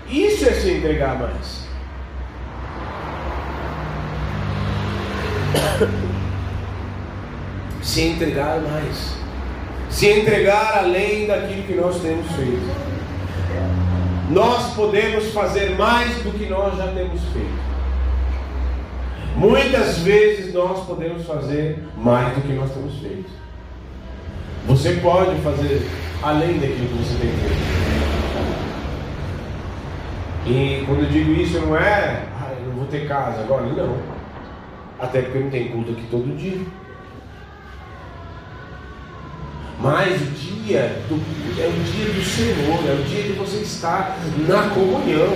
Isso 0.09 0.47
é 0.47 0.51
se 0.53 0.71
entregar 0.71 1.17
mais. 1.19 1.67
se 7.81 8.01
entregar 8.01 8.59
mais 8.61 9.18
se 9.89 10.07
entregar 10.07 10.77
além 10.79 11.27
daquilo 11.27 11.63
que 11.63 11.73
nós 11.73 11.99
temos 11.99 12.31
feito. 12.33 12.89
Nós 14.29 14.73
podemos 14.75 15.31
fazer 15.31 15.75
mais 15.75 16.15
do 16.21 16.31
que 16.37 16.45
nós 16.45 16.77
já 16.77 16.87
temos 16.87 17.21
feito. 17.33 17.69
Muitas 19.35 19.99
vezes 19.99 20.53
nós 20.53 20.85
podemos 20.85 21.25
fazer 21.25 21.83
mais 21.97 22.35
do 22.35 22.41
que 22.41 22.53
nós 22.53 22.71
temos 22.71 22.99
feito. 22.99 23.29
Você 24.67 24.93
pode 25.01 25.35
fazer 25.41 25.87
além 26.21 26.59
daquilo 26.59 26.87
que 26.87 26.97
você 26.97 27.17
tem 27.19 27.31
feito. 27.31 27.79
E 30.45 30.83
quando 30.85 31.03
eu 31.03 31.09
digo 31.09 31.31
isso, 31.31 31.59
não 31.59 31.75
é, 31.75 32.25
ah, 32.39 32.53
eu 32.59 32.67
não 32.67 32.75
vou 32.75 32.85
ter 32.85 33.07
casa 33.07 33.41
agora, 33.41 33.65
não. 33.65 33.97
Até 34.99 35.21
porque 35.21 35.39
não 35.39 35.49
tem 35.49 35.69
culto 35.69 35.91
aqui 35.91 36.05
todo 36.11 36.37
dia. 36.37 36.59
Mas 39.79 40.21
o 40.21 40.25
dia 40.25 41.01
do, 41.07 41.15
é 41.59 41.67
o 41.67 41.71
dia 41.71 42.13
do 42.13 42.23
Senhor, 42.23 42.79
é 42.87 42.93
o 42.93 43.03
dia 43.05 43.23
de 43.23 43.33
você 43.33 43.57
estar 43.59 44.17
na 44.47 44.69
comunhão. 44.69 45.33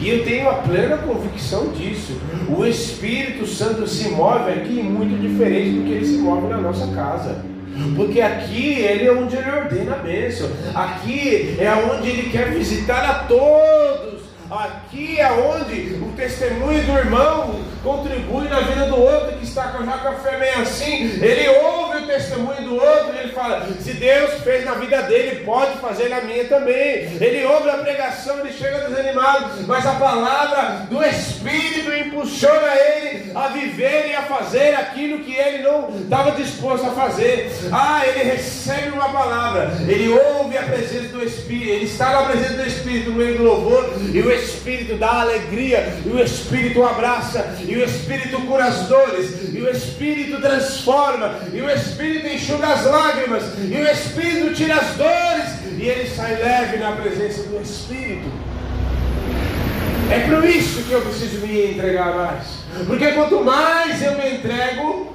E 0.00 0.08
eu 0.08 0.24
tenho 0.24 0.50
a 0.50 0.54
plena 0.54 0.98
convicção 0.98 1.68
disso. 1.68 2.20
O 2.48 2.66
Espírito 2.66 3.46
Santo 3.46 3.86
se 3.86 4.08
move 4.08 4.50
aqui 4.50 4.82
muito 4.82 5.18
diferente 5.20 5.78
do 5.78 5.84
que 5.84 5.92
ele 5.92 6.06
se 6.06 6.18
move 6.18 6.48
na 6.48 6.58
nossa 6.58 6.88
casa. 6.88 7.42
Porque 7.96 8.20
aqui 8.20 8.80
ele 8.80 9.06
é 9.06 9.12
onde 9.12 9.36
ele 9.36 9.50
ordena 9.50 9.94
a 9.94 9.98
bênção. 9.98 10.50
Aqui 10.74 11.56
é 11.58 11.72
onde 11.72 12.08
ele 12.10 12.30
quer 12.30 12.50
visitar 12.50 13.04
a 13.08 13.14
todos. 13.24 14.20
Aqui 14.50 15.18
é 15.18 15.32
onde 15.32 15.94
o 16.02 16.12
testemunho 16.14 16.84
do 16.84 16.98
irmão 16.98 17.60
contribui 17.82 18.48
na 18.48 18.60
vida 18.60 18.86
do 18.86 19.00
outro 19.00 19.38
que 19.38 19.44
está 19.44 19.68
com 19.68 19.82
a 19.88 20.12
fé 20.16 20.36
meio 20.36 20.58
assim. 20.60 21.18
Ele 21.22 21.48
ouve 21.48 21.91
testemunho 22.06 22.62
do 22.62 22.74
outro 22.74 23.12
ele 23.16 23.32
fala: 23.32 23.66
se 23.80 23.94
Deus 23.94 24.34
fez 24.42 24.64
na 24.64 24.74
vida 24.74 25.02
dele, 25.02 25.44
pode 25.44 25.78
fazer 25.78 26.08
na 26.08 26.20
minha 26.20 26.44
também. 26.44 27.16
Ele 27.20 27.44
ouve 27.44 27.70
a 27.70 27.78
pregação, 27.78 28.40
ele 28.40 28.52
chega 28.52 28.88
desanimado, 28.88 29.64
mas 29.66 29.86
a 29.86 29.92
palavra 29.92 30.86
do 30.88 31.02
Espírito 31.02 31.92
impulsiona 31.92 32.74
ele 32.74 33.32
a 33.34 33.48
viver 33.48 34.08
e 34.10 34.14
a 34.14 34.22
fazer 34.22 34.74
aquilo 34.74 35.20
que 35.20 35.34
ele 35.34 35.62
não 35.62 35.88
estava 36.00 36.32
disposto 36.32 36.86
a 36.86 36.90
fazer. 36.90 37.50
Ah, 37.72 38.02
ele 38.06 38.30
recebe 38.30 38.90
uma 38.90 39.08
palavra, 39.10 39.72
ele 39.86 40.08
ouve 40.08 40.56
a 40.56 40.62
presença 40.62 41.08
do 41.08 41.22
Espírito, 41.22 41.70
ele 41.70 41.84
está 41.84 42.10
na 42.10 42.22
presença 42.22 42.54
do 42.54 42.66
Espírito 42.66 43.10
no 43.10 43.16
meio 43.16 43.38
do 43.38 43.44
louvor 43.44 43.92
e 44.12 44.20
o 44.20 44.30
Espírito 44.30 44.96
dá 44.96 45.20
alegria, 45.20 45.94
e 46.04 46.08
o 46.08 46.22
Espírito 46.22 46.82
abraça, 46.82 47.54
e 47.66 47.76
o 47.76 47.84
Espírito 47.84 48.40
cura 48.42 48.64
as 48.64 48.88
dores, 48.88 49.54
e 49.54 49.60
o 49.60 49.70
Espírito 49.70 50.40
transforma, 50.40 51.38
e 51.52 51.60
o 51.60 51.70
Espírito 51.70 51.91
enxuga 52.00 52.68
as 52.68 52.84
lágrimas, 52.84 53.44
e 53.58 53.76
o 53.76 53.88
Espírito 53.88 54.54
tira 54.54 54.76
as 54.76 54.96
dores, 54.96 55.78
e 55.78 55.88
ele 55.88 56.08
sai 56.08 56.36
leve 56.36 56.76
na 56.78 56.92
presença 56.92 57.42
do 57.44 57.60
Espírito. 57.60 58.30
É 60.10 60.20
por 60.20 60.44
isso 60.44 60.82
que 60.82 60.92
eu 60.92 61.00
preciso 61.02 61.46
me 61.46 61.72
entregar 61.72 62.14
mais. 62.14 62.44
Porque 62.86 63.12
quanto 63.12 63.42
mais 63.42 64.02
eu 64.02 64.16
me 64.16 64.36
entrego, 64.36 65.11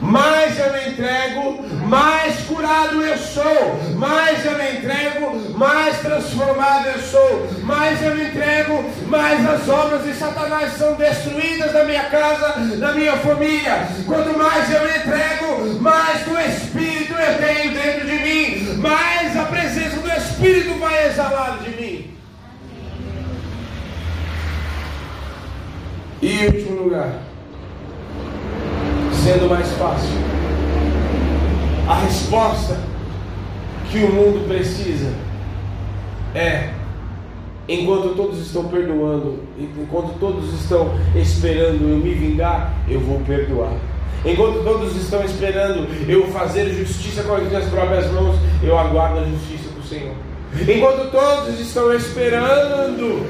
mais 0.00 0.58
eu 0.58 0.72
me 0.72 0.90
entrego, 0.90 1.64
mais 1.86 2.36
curado 2.42 3.02
eu 3.02 3.16
sou, 3.16 3.80
mais 3.96 4.44
eu 4.44 4.58
me 4.58 4.72
entrego, 4.72 5.56
mais 5.56 5.98
transformado 6.00 6.86
eu 6.88 7.00
sou, 7.00 7.48
mais 7.62 8.02
eu 8.02 8.14
me 8.14 8.24
entrego, 8.24 8.84
mais 9.06 9.48
as 9.48 9.68
obras 9.68 10.04
de 10.04 10.14
Satanás 10.14 10.74
são 10.74 10.94
destruídas 10.94 11.72
na 11.72 11.84
minha 11.84 12.04
casa, 12.04 12.56
na 12.78 12.92
minha 12.92 13.16
família. 13.16 13.88
Quanto 14.06 14.36
mais 14.36 14.70
eu 14.70 14.80
me 14.80 14.98
entrego, 14.98 15.80
mais 15.80 16.20
do 16.24 16.38
Espírito 16.38 17.14
eu 17.14 17.38
tenho 17.38 17.74
dentro 17.74 18.06
de 18.06 18.18
mim, 18.18 18.78
mais 18.78 19.36
a 19.36 19.44
presença 19.44 19.96
do 19.96 20.08
Espírito 20.08 20.78
vai 20.78 21.08
exalar 21.08 21.58
de 21.58 21.70
mim. 21.70 22.16
E 26.22 26.46
último 26.46 26.82
lugar, 26.82 27.20
sendo 29.26 29.48
mais 29.48 29.68
fácil. 29.72 30.08
A 31.88 31.94
resposta 31.96 32.78
que 33.90 33.98
o 33.98 34.12
mundo 34.12 34.46
precisa 34.46 35.12
é: 36.32 36.70
enquanto 37.68 38.14
todos 38.14 38.38
estão 38.38 38.68
perdoando, 38.68 39.40
enquanto 39.58 40.16
todos 40.20 40.54
estão 40.60 40.94
esperando 41.16 41.90
eu 41.90 41.96
me 41.96 42.14
vingar, 42.14 42.72
eu 42.88 43.00
vou 43.00 43.18
perdoar. 43.20 43.72
Enquanto 44.24 44.62
todos 44.62 44.96
estão 44.96 45.24
esperando 45.24 45.88
eu 46.08 46.28
fazer 46.28 46.72
justiça 46.72 47.24
com 47.24 47.34
as 47.34 47.48
minhas 47.48 47.64
próprias 47.66 48.10
mãos, 48.12 48.36
eu 48.62 48.78
aguardo 48.78 49.20
a 49.20 49.24
justiça 49.24 49.70
do 49.70 49.82
Senhor. 49.82 50.14
Enquanto 50.68 51.10
todos 51.10 51.58
estão 51.60 51.92
esperando 51.92 53.26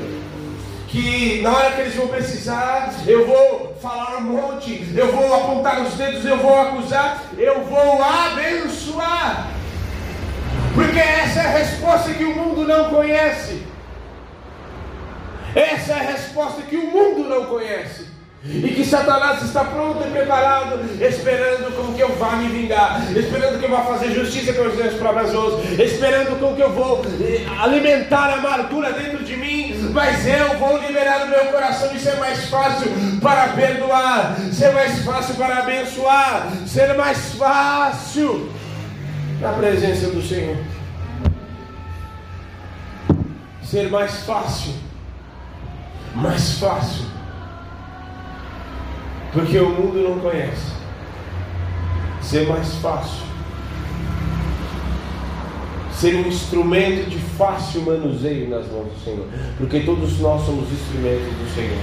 que 0.89 1.41
na 1.43 1.55
hora 1.55 1.71
que 1.73 1.81
eles 1.81 1.95
vão 1.95 2.09
precisar, 2.09 2.95
eu 3.07 3.27
vou 3.27 3.66
falar 3.81 4.19
um 4.19 4.23
monte, 4.23 4.93
eu 4.95 5.13
vou 5.13 5.35
apontar 5.35 5.83
os 5.83 5.95
dedos, 5.95 6.25
eu 6.25 6.39
vou 6.39 6.61
acusar, 6.61 7.25
eu 7.37 7.65
vou 7.65 8.03
abençoar. 8.03 9.51
Porque 10.75 10.99
essa 10.99 11.41
é 11.41 11.47
a 11.47 11.59
resposta 11.59 12.13
que 12.13 12.25
o 12.25 12.35
mundo 12.35 12.67
não 12.67 12.91
conhece. 12.91 13.63
Essa 15.55 15.93
é 15.93 15.97
a 15.97 16.11
resposta 16.13 16.63
que 16.63 16.77
o 16.77 16.91
mundo 16.91 17.29
não 17.29 17.47
conhece. 17.47 18.07
E 18.45 18.69
que 18.69 18.85
Satanás 18.85 19.43
está 19.43 19.65
pronto 19.65 20.07
e 20.07 20.11
preparado, 20.11 20.79
esperando 21.01 21.75
com 21.75 21.95
que 21.95 22.01
eu 22.01 22.11
vá 22.11 22.37
me 22.37 22.49
vingar, 22.49 23.03
esperando 23.17 23.59
que 23.59 23.65
eu 23.65 23.71
vá 23.71 23.83
fazer 23.83 24.13
justiça 24.13 24.53
com 24.53 24.63
os 24.63 24.77
meus 24.77 24.95
próprios 24.95 25.35
ossos, 25.35 25.79
esperando 25.81 26.39
com 26.39 26.55
que 26.55 26.63
eu 26.63 26.71
vou 26.71 27.03
eh, 27.21 27.45
alimentar 27.59 28.29
a 28.31 28.35
amargura 28.35 28.93
dentro 28.93 29.25
de 29.25 29.37
mim, 29.37 29.76
mas 29.97 30.27
eu 30.27 30.59
vou 30.59 30.79
liberar 30.79 31.25
o 31.25 31.29
meu 31.29 31.47
coração 31.47 31.93
e 31.93 31.99
ser 31.99 32.17
mais 32.19 32.49
fácil 32.49 32.89
para 33.21 33.49
perdoar, 33.49 34.37
ser 34.53 34.73
mais 34.73 35.05
fácil 35.05 35.35
para 35.35 35.59
abençoar, 35.59 36.49
ser 36.67 36.95
mais 36.95 37.35
fácil 37.35 38.53
na 39.41 39.53
presença 39.55 40.09
do 40.09 40.23
Senhor. 40.23 40.59
Ser 43.65 43.91
mais 43.91 44.25
fácil, 44.25 44.75
mais 46.15 46.59
fácil 46.61 47.17
porque 49.37 49.59
o 49.59 49.69
mundo 49.69 49.99
não 49.99 50.19
conhece. 50.19 50.73
Ser 52.23 52.49
mais 52.49 52.75
fácil. 52.77 53.27
Ser 55.99 56.15
um 56.15 56.29
instrumento 56.29 57.09
de 57.09 57.19
fácil 57.19 57.81
manuseio 57.83 58.51
nas 58.51 58.71
mãos 58.71 58.93
do 58.93 59.03
Senhor. 59.03 59.27
Porque 59.57 59.81
todos 59.81 60.21
nós 60.21 60.45
somos 60.45 60.71
instrumentos 60.71 61.27
do 61.27 61.55
Senhor. 61.55 61.79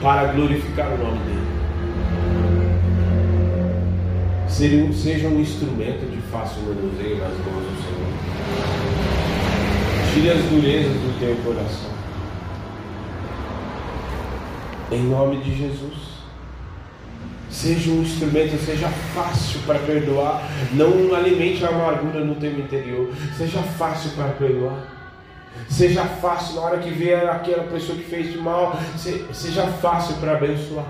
Para 0.00 0.32
glorificar 0.32 0.92
o 0.92 0.98
nome 0.98 1.18
dEle. 1.18 1.52
Ser 4.48 4.92
seja 4.92 5.28
um 5.28 5.40
instrumento 5.40 6.10
de 6.10 6.20
fácil 6.32 6.62
manuseio 6.62 7.18
nas 7.18 7.30
mãos 7.30 7.62
do 7.62 7.76
Senhor. 7.84 8.12
Tire 10.12 10.30
as 10.30 10.42
durezas 10.50 10.92
do 10.92 11.18
teu 11.20 11.36
coração. 11.44 11.90
Em 14.90 15.04
nome 15.04 15.36
de 15.38 15.56
Jesus. 15.56 16.11
Seja 17.52 17.90
um 17.90 18.00
instrumento, 18.00 18.58
seja 18.64 18.88
fácil 19.14 19.60
para 19.66 19.78
perdoar. 19.78 20.42
Não 20.72 21.14
alimente 21.14 21.62
a 21.64 21.68
amargura 21.68 22.24
no 22.24 22.34
teu 22.36 22.50
interior. 22.50 23.10
Seja 23.36 23.62
fácil 23.62 24.10
para 24.12 24.30
perdoar. 24.30 24.88
Seja 25.68 26.02
fácil 26.02 26.56
na 26.56 26.62
hora 26.62 26.78
que 26.78 26.88
vier 26.88 27.28
aquela 27.28 27.64
pessoa 27.64 27.98
que 27.98 28.04
fez 28.04 28.34
mal. 28.36 28.80
Seja 29.32 29.66
fácil 29.66 30.16
para 30.16 30.32
abençoar. 30.32 30.86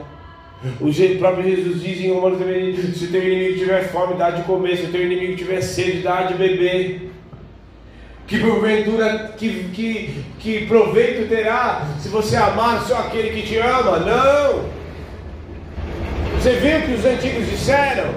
O 0.80 1.18
próprio 1.18 1.56
Jesus 1.56 1.82
diz 1.82 2.00
em 2.00 2.12
Romanos 2.12 2.38
também: 2.38 2.76
se 2.76 3.06
o 3.06 3.10
teu 3.10 3.26
inimigo 3.26 3.58
tiver 3.58 3.88
fome, 3.88 4.14
dá 4.14 4.30
de 4.30 4.44
comer, 4.44 4.76
se 4.76 4.86
teu 4.86 5.02
inimigo 5.02 5.36
tiver 5.36 5.60
sede, 5.60 6.02
dá 6.02 6.22
de 6.22 6.34
beber. 6.34 7.10
Que 8.28 8.38
porventura, 8.38 9.34
que, 9.36 9.64
que, 9.74 10.24
que 10.38 10.66
proveito 10.66 11.28
terá 11.28 11.88
se 11.98 12.08
você 12.08 12.36
amar 12.36 12.80
só 12.82 12.98
aquele 12.98 13.30
que 13.30 13.48
te 13.48 13.58
ama? 13.58 13.98
Não! 13.98 14.81
Você 16.42 16.54
viu 16.54 16.82
que 16.82 16.94
os 16.94 17.04
antigos 17.04 17.48
disseram? 17.48 18.14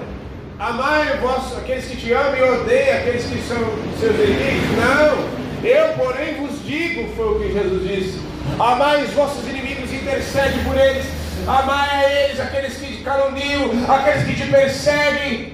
Amai 0.58 1.18
vós, 1.18 1.56
aqueles 1.58 1.84
que 1.84 1.96
te 1.96 2.12
amam 2.12 2.36
e 2.36 2.42
odeiem 2.42 2.92
aqueles 2.92 3.24
que 3.24 3.40
são 3.46 3.58
seus 4.00 4.16
inimigos? 4.16 4.70
Não! 4.76 5.36
Eu, 5.62 5.92
porém, 5.94 6.34
vos 6.34 6.64
digo, 6.64 7.08
foi 7.14 7.26
o 7.26 7.40
que 7.40 7.52
Jesus 7.52 7.88
disse: 7.88 8.20
amai 8.58 9.04
os 9.04 9.10
vossos 9.10 9.46
inimigos 9.48 9.92
e 9.92 9.96
intercede 9.96 10.58
por 10.64 10.76
eles 10.76 11.06
amai 11.46 11.88
a 11.90 12.24
eles, 12.24 12.40
aqueles 12.40 12.74
que 12.76 12.96
te 12.96 13.02
caluniam, 13.02 13.70
aqueles 13.88 14.24
que 14.24 14.34
te 14.34 14.50
perseguem, 14.50 15.52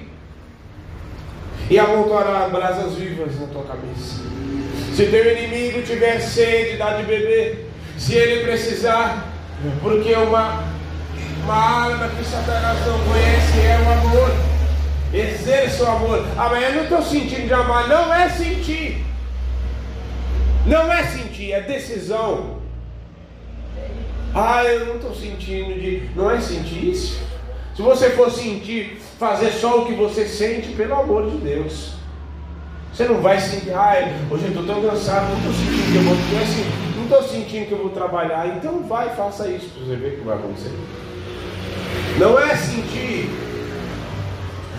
e 1.68 1.78
amontoará 1.78 2.48
brasas 2.48 2.94
vivas 2.94 3.38
na 3.38 3.46
tua 3.48 3.64
cabeça. 3.64 4.22
Se 4.94 5.06
teu 5.06 5.38
inimigo 5.38 5.82
tiver 5.82 6.20
sede, 6.20 6.76
dá 6.76 6.96
de 6.96 7.04
beber. 7.04 7.70
Se 7.96 8.14
ele 8.14 8.44
precisar, 8.44 9.26
porque 9.82 10.12
uma, 10.14 10.64
uma 11.42 11.54
arma 11.54 12.08
que 12.08 12.24
Satanás 12.24 12.78
não 12.86 12.98
conhece 13.00 13.60
é 13.60 13.78
o 13.78 13.92
amor. 13.92 14.30
Exerça 15.12 15.84
o 15.84 15.88
amor. 15.88 16.18
Eu 16.60 16.74
não 16.74 16.82
estou 16.84 17.02
sentindo 17.02 17.46
de 17.46 17.52
amar. 17.52 17.88
Não 17.88 18.12
é 18.14 18.28
sentir. 18.28 19.04
Não 20.64 20.92
é 20.92 21.02
sentir, 21.04 21.52
é 21.52 21.60
decisão. 21.60 22.62
Ah, 24.34 24.64
eu 24.64 24.86
não 24.86 24.96
estou 24.96 25.14
sentindo 25.14 25.78
de. 25.78 26.08
Não 26.14 26.30
é 26.30 26.40
sentir 26.40 26.90
isso? 26.90 27.20
Se 27.76 27.82
você 27.82 28.10
for 28.10 28.30
sentir, 28.30 29.00
fazer 29.18 29.50
só 29.50 29.82
o 29.82 29.86
que 29.86 29.94
você 29.94 30.26
sente, 30.26 30.68
pelo 30.72 30.94
amor 30.94 31.30
de 31.30 31.38
Deus. 31.38 31.94
Você 32.92 33.04
não 33.04 33.20
vai 33.20 33.40
sentir, 33.40 33.72
ai, 33.72 34.14
hoje 34.30 34.44
eu 34.44 34.50
estou 34.50 34.66
tão 34.66 34.82
cansado, 34.82 35.28
não 35.30 35.38
estou 35.38 35.52
sentindo 35.52 35.92
que 35.92 35.96
eu 35.96 36.02
vou. 36.02 36.14
Não 36.14 36.38
é 36.38 36.92
não 36.96 37.02
estou 37.04 37.22
sentindo 37.22 37.66
que 37.66 37.72
eu 37.72 37.78
vou 37.78 37.90
trabalhar. 37.90 38.46
Então 38.56 38.82
vai, 38.84 39.14
faça 39.14 39.48
isso 39.48 39.68
para 39.70 39.84
você 39.84 39.96
ver 39.96 40.08
o 40.08 40.16
que 40.18 40.24
vai 40.24 40.36
acontecer. 40.36 40.70
Não 42.18 42.38
é 42.38 42.56
sentir 42.56 43.30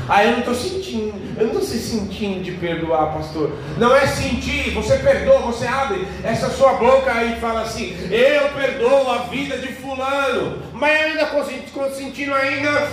ah, 0.08 0.24
eu 0.24 0.32
não 0.32 0.40
estou 0.40 0.54
sentindo, 0.54 1.14
eu 1.38 1.48
não 1.48 1.54
estou 1.54 1.62
se 1.62 1.80
sentindo 1.80 2.44
de 2.44 2.52
perdoar, 2.52 3.14
pastor. 3.14 3.52
Não 3.78 3.96
é 3.96 4.06
sentir, 4.06 4.72
você 4.72 4.98
perdoa, 4.98 5.40
você 5.40 5.66
abre 5.66 6.06
essa 6.24 6.50
sua 6.50 6.74
boca 6.74 7.24
e 7.24 7.40
fala 7.40 7.62
assim, 7.62 7.96
eu 8.12 8.50
perdoo 8.50 9.10
a 9.10 9.20
vida 9.30 9.58
de 9.58 9.68
fulano, 9.70 10.62
mas 10.74 11.00
eu 11.00 11.08
ainda 11.08 11.64
estou 11.64 11.90
sentindo 11.92 12.34
ainda 12.34 12.92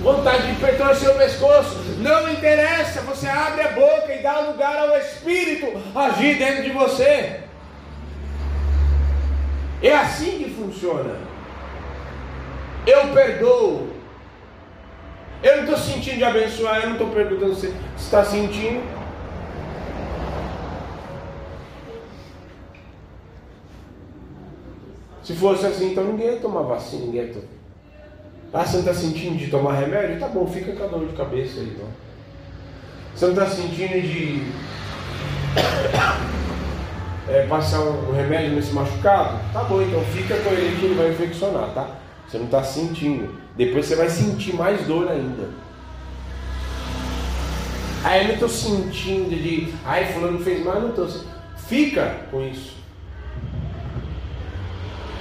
vontade 0.00 0.46
de 0.46 0.58
perdoar 0.58 0.96
seu 0.96 1.14
pescoço. 1.14 1.76
Não 1.98 2.32
interessa, 2.32 3.02
você 3.02 3.26
abre 3.26 3.62
a 3.62 3.72
boca 3.72 4.14
e 4.14 4.22
dá 4.22 4.40
lugar 4.40 4.78
ao 4.78 4.96
Espírito 4.96 5.66
agir 5.94 6.38
dentro 6.38 6.62
de 6.62 6.70
você. 6.70 7.40
É 9.82 9.94
assim 9.94 10.42
que 10.42 10.50
funciona. 10.50 11.27
Eu 12.88 13.08
perdoo, 13.12 13.86
eu 15.42 15.56
não 15.56 15.64
estou 15.64 15.76
sentindo 15.76 16.16
de 16.16 16.24
abençoar, 16.24 16.80
eu 16.80 16.86
não 16.86 16.92
estou 16.92 17.10
perguntando 17.10 17.54
se 17.54 17.70
está 17.98 18.24
sentindo. 18.24 18.82
Se 25.22 25.34
fosse 25.34 25.66
assim, 25.66 25.92
então 25.92 26.04
ninguém 26.04 26.28
ia 26.28 26.40
tomar 26.40 26.62
vacina, 26.62 27.04
ninguém 27.04 27.26
ia 27.26 27.34
tomar. 27.34 27.46
Ah, 28.54 28.64
você 28.64 28.78
não 28.78 28.80
está 28.80 28.94
sentindo 28.94 29.36
de 29.36 29.50
tomar 29.50 29.74
remédio? 29.74 30.18
Tá 30.18 30.28
bom, 30.28 30.46
fica 30.46 30.72
com 30.72 30.84
a 30.84 30.86
dor 30.86 31.06
de 31.06 31.14
cabeça 31.14 31.60
aí, 31.60 31.66
então. 31.66 31.86
Você 33.14 33.26
não 33.26 33.34
está 33.34 33.46
sentindo 33.48 34.00
de 34.00 34.50
é, 37.28 37.46
passar 37.46 37.80
um 37.80 38.14
remédio 38.14 38.56
nesse 38.56 38.72
machucado? 38.72 39.38
Tá 39.52 39.64
bom, 39.64 39.82
então 39.82 40.02
fica 40.06 40.38
com 40.38 40.48
ele 40.52 40.74
que 40.80 40.86
ele 40.86 40.94
vai 40.94 41.10
infeccionar, 41.10 41.74
tá? 41.74 42.07
Você 42.28 42.38
não 42.38 42.44
está 42.44 42.62
sentindo. 42.62 43.34
Depois 43.56 43.86
você 43.86 43.96
vai 43.96 44.10
sentir 44.10 44.54
mais 44.54 44.86
dor 44.86 45.10
ainda. 45.10 45.48
Aí 48.04 48.20
eu 48.20 48.28
não 48.28 48.34
estou 48.34 48.48
sentindo 48.48 49.30
de, 49.30 49.72
ai, 49.84 50.12
fulano 50.12 50.38
fez 50.40 50.64
mal, 50.64 50.80
não 50.80 50.90
estou. 50.90 51.08
Fica 51.66 52.26
com 52.30 52.46
isso. 52.46 52.76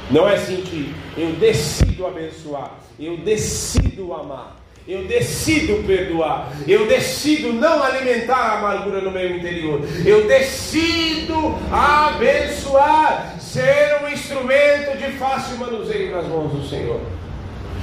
Não 0.09 0.27
é 0.27 0.37
sentir, 0.37 0.95
eu 1.17 1.31
decido 1.33 2.07
abençoar, 2.07 2.77
eu 2.97 3.17
decido 3.17 4.13
amar, 4.13 4.55
eu 4.87 5.05
decido 5.05 5.85
perdoar, 5.85 6.53
eu 6.65 6.87
decido 6.87 7.51
não 7.51 7.83
alimentar 7.83 8.37
a 8.37 8.57
amargura 8.59 9.01
no 9.01 9.11
meu 9.11 9.35
interior, 9.35 9.81
eu 10.05 10.25
decido 10.25 11.55
abençoar, 11.69 13.36
ser 13.51 14.03
um 14.03 14.09
instrumento 14.09 14.97
de 14.97 15.13
fácil 15.13 15.57
manuseio 15.57 16.11
nas 16.11 16.27
mãos 16.27 16.51
do 16.51 16.67
Senhor. 16.67 16.99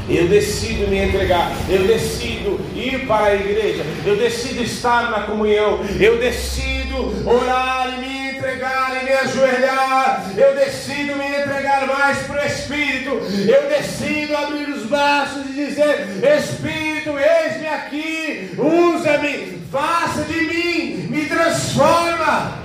Eu 0.06 0.28
decido 0.28 0.86
me 0.88 0.98
entregar, 0.98 1.50
eu 1.70 1.86
decido 1.86 2.60
ir 2.74 3.06
para 3.06 3.24
a 3.26 3.34
igreja, 3.34 3.82
eu 4.04 4.16
decido 4.16 4.62
estar 4.62 5.10
na 5.10 5.20
comunhão, 5.20 5.80
eu 5.98 6.18
decido 6.18 7.26
orar 7.26 7.94
e 7.94 8.00
me 8.02 8.30
entregar 8.36 9.00
e 9.00 9.04
me 9.06 9.12
ajoelhar, 9.12 10.30
eu 10.36 10.54
decido 10.54 11.16
me 11.16 11.26
entregar 11.26 11.86
mais 11.86 12.18
para 12.18 12.42
o 12.42 12.46
Espírito, 12.46 13.10
eu 13.10 13.68
decido 13.70 14.36
abrir 14.36 14.68
os 14.68 14.84
braços 14.84 15.46
e 15.46 15.52
dizer: 15.54 16.06
Espírito, 16.38 17.14
eis-me 17.18 17.66
aqui, 17.66 18.50
usa-me, 18.58 19.62
faça 19.72 20.24
de 20.24 20.40
mim, 20.42 21.06
me 21.08 21.24
transforma. 21.24 22.63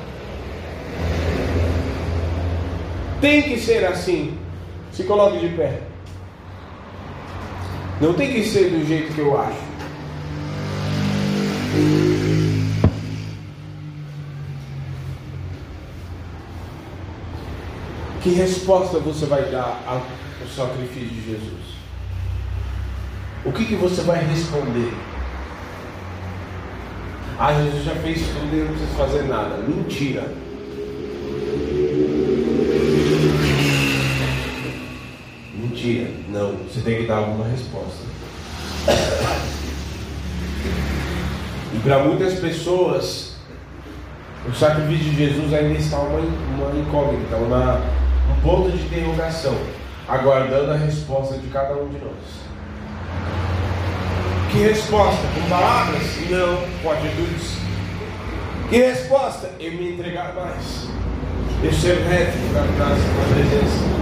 Tem 3.21 3.41
que 3.41 3.59
ser 3.59 3.85
assim. 3.85 4.37
Se 4.91 5.03
coloque 5.03 5.39
de 5.39 5.49
pé. 5.55 5.81
Não 7.99 8.13
tem 8.13 8.31
que 8.31 8.43
ser 8.45 8.69
do 8.69 8.85
jeito 8.87 9.13
que 9.13 9.19
eu 9.19 9.39
acho. 9.39 9.69
Que 18.21 18.29
resposta 18.31 18.99
você 18.99 19.25
vai 19.25 19.43
dar 19.49 19.81
ao 19.85 20.01
sacrifício 20.47 21.09
de 21.09 21.25
Jesus? 21.25 21.79
O 23.45 23.51
que, 23.51 23.65
que 23.65 23.75
você 23.75 24.01
vai 24.01 24.23
responder? 24.25 24.93
Ah, 27.37 27.53
Jesus 27.53 27.85
já 27.85 27.95
fez 27.95 28.21
tudo 28.21 28.53
e 28.53 28.59
não 28.59 28.67
preciso 28.67 28.97
fazer 28.97 29.23
nada. 29.23 29.57
Mentira. 29.57 30.48
Você 36.69 36.81
tem 36.81 37.01
que 37.01 37.07
dar 37.07 37.17
alguma 37.17 37.45
resposta. 37.47 38.05
E 41.73 41.79
para 41.79 41.99
muitas 41.99 42.39
pessoas, 42.39 43.37
o 44.47 44.53
sacrifício 44.53 45.11
de 45.11 45.15
Jesus 45.15 45.53
ainda 45.53 45.79
está 45.79 45.97
uma, 45.97 46.19
uma 46.19 46.79
incógnita, 46.79 47.35
uma, 47.37 47.81
um 48.31 48.41
ponto 48.41 48.71
de 48.71 48.83
interrogação, 48.83 49.55
aguardando 50.07 50.71
a 50.71 50.75
resposta 50.75 51.37
de 51.37 51.47
cada 51.47 51.73
um 51.73 51.89
de 51.89 51.97
nós. 51.97 52.39
Que 54.51 54.59
resposta? 54.59 55.21
Com 55.35 55.49
palavras? 55.49 56.01
Não, 56.29 56.57
com 56.83 56.91
atitudes. 56.91 57.57
Que 58.69 58.77
resposta? 58.77 59.51
Eu 59.59 59.71
me 59.71 59.93
entregar 59.93 60.35
mais. 60.35 60.87
Eu 61.63 61.73
ser 61.73 61.97
reto 62.07 62.37
na, 62.53 62.61
na, 62.61 62.89
na 62.89 63.33
presença 63.33 63.98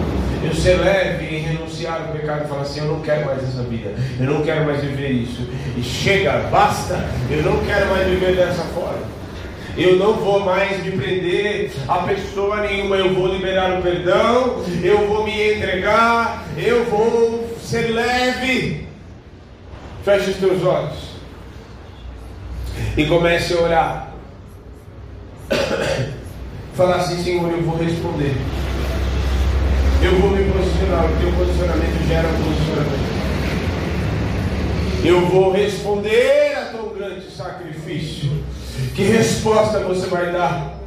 eu 0.47 0.55
ser 0.55 0.77
leve 0.77 1.35
em 1.35 1.39
renunciar 1.39 2.01
ao 2.01 2.13
pecado 2.13 2.45
e 2.45 2.47
falar 2.47 2.61
assim: 2.61 2.79
eu 2.79 2.87
não 2.87 3.01
quero 3.01 3.25
mais 3.25 3.43
essa 3.43 3.63
vida, 3.63 3.93
eu 4.19 4.25
não 4.25 4.41
quero 4.43 4.65
mais 4.65 4.81
viver 4.81 5.11
isso. 5.11 5.41
E 5.75 5.83
chega, 5.83 6.47
basta, 6.49 7.05
eu 7.29 7.43
não 7.43 7.63
quero 7.65 7.87
mais 7.87 8.07
viver 8.07 8.35
dessa 8.35 8.63
forma. 8.63 9.17
Eu 9.75 9.97
não 9.97 10.13
vou 10.13 10.39
mais 10.39 10.83
me 10.83 10.91
prender 10.91 11.71
a 11.87 11.97
pessoa 11.97 12.61
nenhuma, 12.61 12.95
eu 12.95 13.13
vou 13.13 13.27
liberar 13.27 13.77
o 13.77 13.81
perdão, 13.83 14.63
eu 14.81 15.07
vou 15.07 15.23
me 15.23 15.53
entregar, 15.53 16.45
eu 16.57 16.85
vou 16.85 17.47
ser 17.61 17.91
leve. 17.91 18.87
Feche 20.03 20.31
os 20.31 20.37
teus 20.37 20.63
olhos 20.63 21.17
e 22.95 23.05
comece 23.05 23.53
a 23.53 23.61
orar. 23.61 24.07
Falar 26.73 26.95
assim, 26.97 27.23
Senhor, 27.23 27.51
eu 27.51 27.61
vou 27.61 27.77
responder 27.77 28.33
eu 30.01 30.19
vou 30.19 30.29
me 30.29 30.43
posicionar, 30.51 30.86
o 31.05 31.19
teu 31.19 31.31
posicionamento 31.33 32.07
gera 32.07 32.27
um 32.27 32.43
posicionamento. 32.43 33.17
Eu 35.03 35.25
vou 35.27 35.51
responder 35.51 36.55
a 36.57 36.65
tão 36.65 36.89
grande 36.89 37.29
sacrifício. 37.31 38.31
Que 38.95 39.03
resposta 39.03 39.79
você 39.79 40.07
vai 40.07 40.31
dar? 40.31 40.77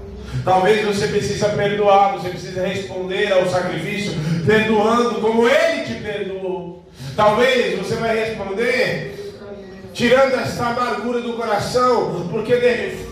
Talvez 0.44 0.84
você 0.84 1.08
precisa 1.08 1.50
perdoar, 1.50 2.12
você 2.14 2.28
precisa 2.30 2.66
responder 2.66 3.32
ao 3.32 3.46
sacrifício, 3.46 4.12
perdoando 4.46 5.20
como 5.20 5.48
ele 5.48 5.82
te 5.82 5.94
perdoou. 5.94 6.84
Talvez 7.16 7.78
você 7.78 7.96
vai 7.96 8.18
responder 8.18 9.16
tirando 9.92 10.34
essa 10.34 10.66
amargura 10.66 11.20
do 11.20 11.34
coração, 11.34 12.28
porque 12.30 12.56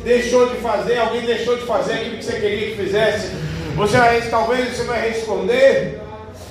deixou 0.05 0.49
de 0.49 0.57
fazer, 0.57 0.99
alguém 0.99 1.22
deixou 1.22 1.57
de 1.57 1.66
fazer 1.66 1.94
aquilo 1.94 2.16
que 2.18 2.24
você 2.24 2.40
queria 2.40 2.70
que 2.70 2.82
fizesse. 2.82 3.32
Você 3.76 3.96
vai, 3.96 4.20
talvez 4.22 4.76
você 4.76 4.84
vai 4.84 5.09
responder 5.09 6.01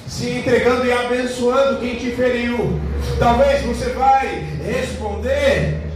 se 0.08 0.30
entregando 0.30 0.86
e 0.86 0.92
abençoando 0.92 1.80
quem 1.80 1.96
te 1.96 2.12
feriu. 2.12 2.80
Talvez 3.20 3.64
você 3.64 3.90
vai 3.92 4.48
responder 4.66 5.88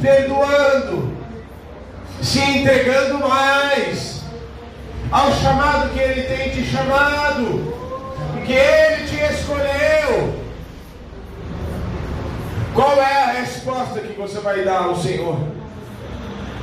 perdoando, 0.00 1.16
se 2.20 2.40
entregando 2.40 3.18
mais 3.20 4.22
ao 5.10 5.32
chamado 5.32 5.90
que 5.90 6.00
Ele 6.00 6.22
tem 6.22 6.50
te 6.50 6.64
chamado, 6.64 7.72
porque 8.32 8.52
Ele 8.52 9.06
te 9.06 9.16
escolheu. 9.32 10.42
Qual 12.74 12.96
é 12.96 13.22
a 13.22 13.32
resposta 13.32 14.00
que 14.00 14.18
você 14.18 14.40
vai 14.40 14.64
dar 14.64 14.84
ao 14.84 14.96
Senhor? 14.96 15.38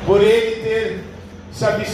Por 0.05 0.21
Ele 0.21 0.63
ter, 0.63 1.03
sabe, 1.51 1.85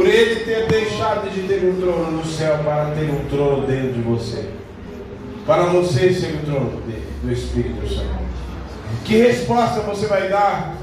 por 0.00 0.06
Ele 0.06 0.36
ter 0.36 0.66
deixado 0.66 1.30
de 1.30 1.42
ter 1.42 1.62
um 1.62 1.78
trono 1.78 2.10
no 2.12 2.24
céu 2.24 2.56
para 2.64 2.86
ter 2.92 3.10
um 3.10 3.22
trono 3.28 3.66
dentro 3.66 3.92
de 3.92 4.00
você, 4.00 4.48
para 5.44 5.64
você 5.64 6.10
ser 6.14 6.36
o 6.36 6.46
trono 6.46 6.82
do 7.22 7.30
Espírito 7.30 7.86
Santo. 7.86 8.18
Que 9.04 9.18
resposta 9.18 9.80
você 9.80 10.06
vai 10.06 10.30
dar 10.30 10.74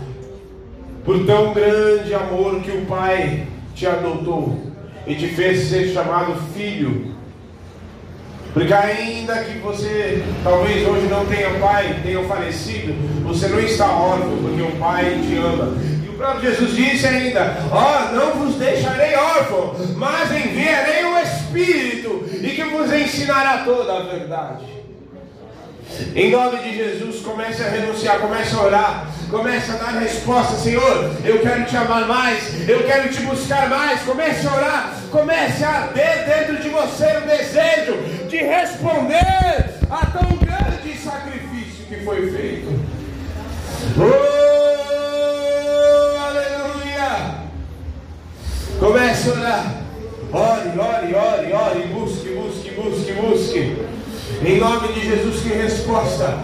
por 1.03 1.25
tão 1.25 1.51
grande 1.51 2.13
amor 2.13 2.61
que 2.61 2.69
o 2.69 2.85
Pai 2.85 3.47
te 3.73 3.87
adotou 3.87 4.55
e 5.07 5.15
te 5.15 5.29
fez 5.29 5.63
ser 5.63 5.91
chamado 5.91 6.35
filho? 6.53 7.15
Porque 8.53 8.71
ainda 8.71 9.43
que 9.45 9.57
você 9.57 10.23
talvez 10.43 10.87
hoje 10.87 11.07
não 11.07 11.25
tenha 11.25 11.49
pai, 11.59 12.01
tenha 12.03 12.23
falecido, 12.25 12.93
você 13.23 13.47
não 13.47 13.59
está 13.61 13.91
órfão, 13.91 14.37
porque 14.43 14.61
o 14.61 14.71
Pai 14.73 15.19
te 15.27 15.37
ama. 15.37 15.75
Próprio 16.17 16.51
Jesus 16.51 16.75
disse 16.75 17.05
ainda: 17.05 17.57
Ó, 17.71 17.77
oh, 17.77 18.15
não 18.15 18.31
vos 18.31 18.55
deixarei 18.55 19.15
órfão, 19.15 19.75
mas 19.95 20.31
enviarei 20.31 21.05
o 21.05 21.19
Espírito, 21.19 22.25
e 22.41 22.49
que 22.49 22.63
vos 22.63 22.91
ensinará 22.91 23.59
toda 23.59 23.97
a 23.97 23.99
verdade. 24.01 24.65
Em 26.15 26.31
nome 26.31 26.57
de 26.57 26.75
Jesus, 26.75 27.21
comece 27.21 27.63
a 27.63 27.69
renunciar, 27.69 28.19
comece 28.19 28.55
a 28.55 28.61
orar, 28.61 29.07
comece 29.29 29.71
a 29.71 29.75
dar 29.75 29.99
resposta, 29.99 30.55
Senhor. 30.55 31.11
Eu 31.23 31.39
quero 31.39 31.65
te 31.65 31.77
amar 31.77 32.07
mais, 32.07 32.67
eu 32.67 32.83
quero 32.83 33.09
te 33.09 33.21
buscar 33.21 33.69
mais. 33.69 34.01
Comece 34.01 34.47
a 34.47 34.53
orar, 34.53 34.93
comece 35.11 35.63
a 35.63 35.69
arder 35.69 36.25
dentro 36.25 36.57
de 36.61 36.69
você 36.69 37.17
o 37.17 37.21
desejo 37.21 38.27
de 38.27 38.37
responder 38.37 39.75
a 39.89 40.05
tão 40.07 40.37
grande 40.37 40.97
sacrifício 40.97 41.85
que 41.87 42.03
foi 42.03 42.31
feito. 42.31 42.67
Oh, 43.97 44.36
Comece 48.79 49.29
a 49.29 49.33
orar. 49.33 49.81
Ore, 50.31 50.79
ore, 50.79 51.15
ore, 51.15 51.53
ore, 51.53 51.87
busque, 51.87 52.29
busque, 52.29 52.71
busque, 52.71 53.13
busque. 53.13 53.77
Em 54.45 54.59
nome 54.59 54.89
de 54.89 55.01
Jesus, 55.01 55.41
que 55.41 55.49
resposta! 55.49 56.37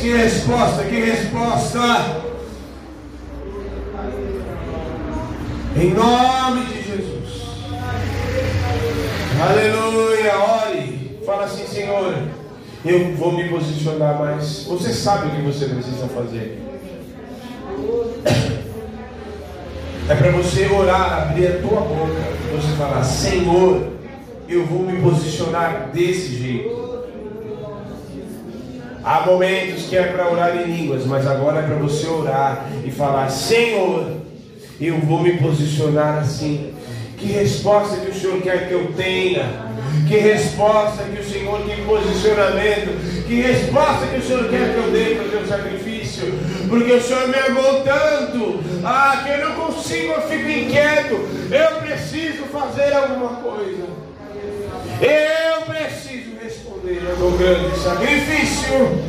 Que 0.00 0.12
resposta, 0.12 0.82
que 0.84 1.00
resposta! 1.00 2.28
Em 5.76 5.94
nome 5.94 6.66
de 6.66 6.82
Jesus. 6.82 7.42
Aleluia. 9.40 10.32
Ore. 10.36 11.20
Fala 11.24 11.44
assim, 11.44 11.66
Senhor. 11.66 12.14
Eu 12.84 13.14
vou 13.16 13.32
me 13.32 13.48
posicionar 13.48 14.18
mais. 14.18 14.64
Você 14.64 14.92
sabe 14.92 15.28
o 15.28 15.30
que 15.30 15.42
você 15.42 15.66
precisa 15.66 16.08
fazer. 16.08 16.60
É 20.10 20.14
para 20.14 20.30
você 20.30 20.66
orar, 20.68 21.22
abrir 21.22 21.48
a 21.48 21.58
tua 21.58 21.80
boca. 21.80 22.22
Você 22.52 22.76
falar, 22.78 23.04
Senhor, 23.04 23.88
eu 24.48 24.64
vou 24.64 24.82
me 24.82 25.02
posicionar 25.02 25.90
desse 25.92 26.34
jeito. 26.34 26.88
Há 29.04 29.26
momentos 29.26 29.84
que 29.84 29.98
é 29.98 30.04
para 30.04 30.30
orar 30.30 30.56
em 30.56 30.64
línguas, 30.64 31.04
mas 31.04 31.26
agora 31.26 31.58
é 31.58 31.62
para 31.62 31.76
você 31.76 32.06
orar 32.06 32.70
e 32.86 32.90
falar: 32.90 33.28
Senhor, 33.28 34.12
eu 34.80 34.98
vou 35.00 35.22
me 35.22 35.34
posicionar 35.34 36.20
assim. 36.20 36.72
Que 37.18 37.26
resposta 37.26 37.98
que 37.98 38.10
o 38.10 38.14
Senhor 38.14 38.40
quer 38.40 38.66
que 38.66 38.72
eu 38.72 38.92
tenha? 38.96 39.68
Que 40.08 40.16
resposta 40.16 41.04
que 41.04 41.20
o 41.20 41.24
Senhor, 41.24 41.60
que 41.62 41.82
posicionamento, 41.82 42.96
que 43.28 43.42
resposta 43.42 44.06
que 44.06 44.16
o 44.16 44.22
Senhor 44.22 44.48
quer 44.48 44.72
que 44.72 44.78
eu 44.78 44.90
dê 44.90 45.16
para 45.16 45.26
o 45.26 45.28
teu 45.28 45.46
sacrifício? 45.46 46.32
Porque 46.66 46.92
o 46.92 47.02
Senhor 47.02 47.28
me 47.28 47.34
amou 47.34 47.82
tanto, 47.82 48.60
ah, 48.82 49.20
que 49.22 49.30
eu 49.30 49.50
não 49.50 49.66
consigo, 49.66 50.14
eu 50.14 50.22
fico 50.22 50.48
inquieto, 50.48 51.28
eu 51.50 51.76
preciso 51.82 52.44
fazer 52.44 52.94
alguma 52.94 53.42
coisa. 53.42 53.84
Eu 55.02 55.60
preciso 55.66 56.38
responder 56.42 57.02
ao 57.20 57.30
grande 57.32 57.78
sacrifício. 57.78 59.02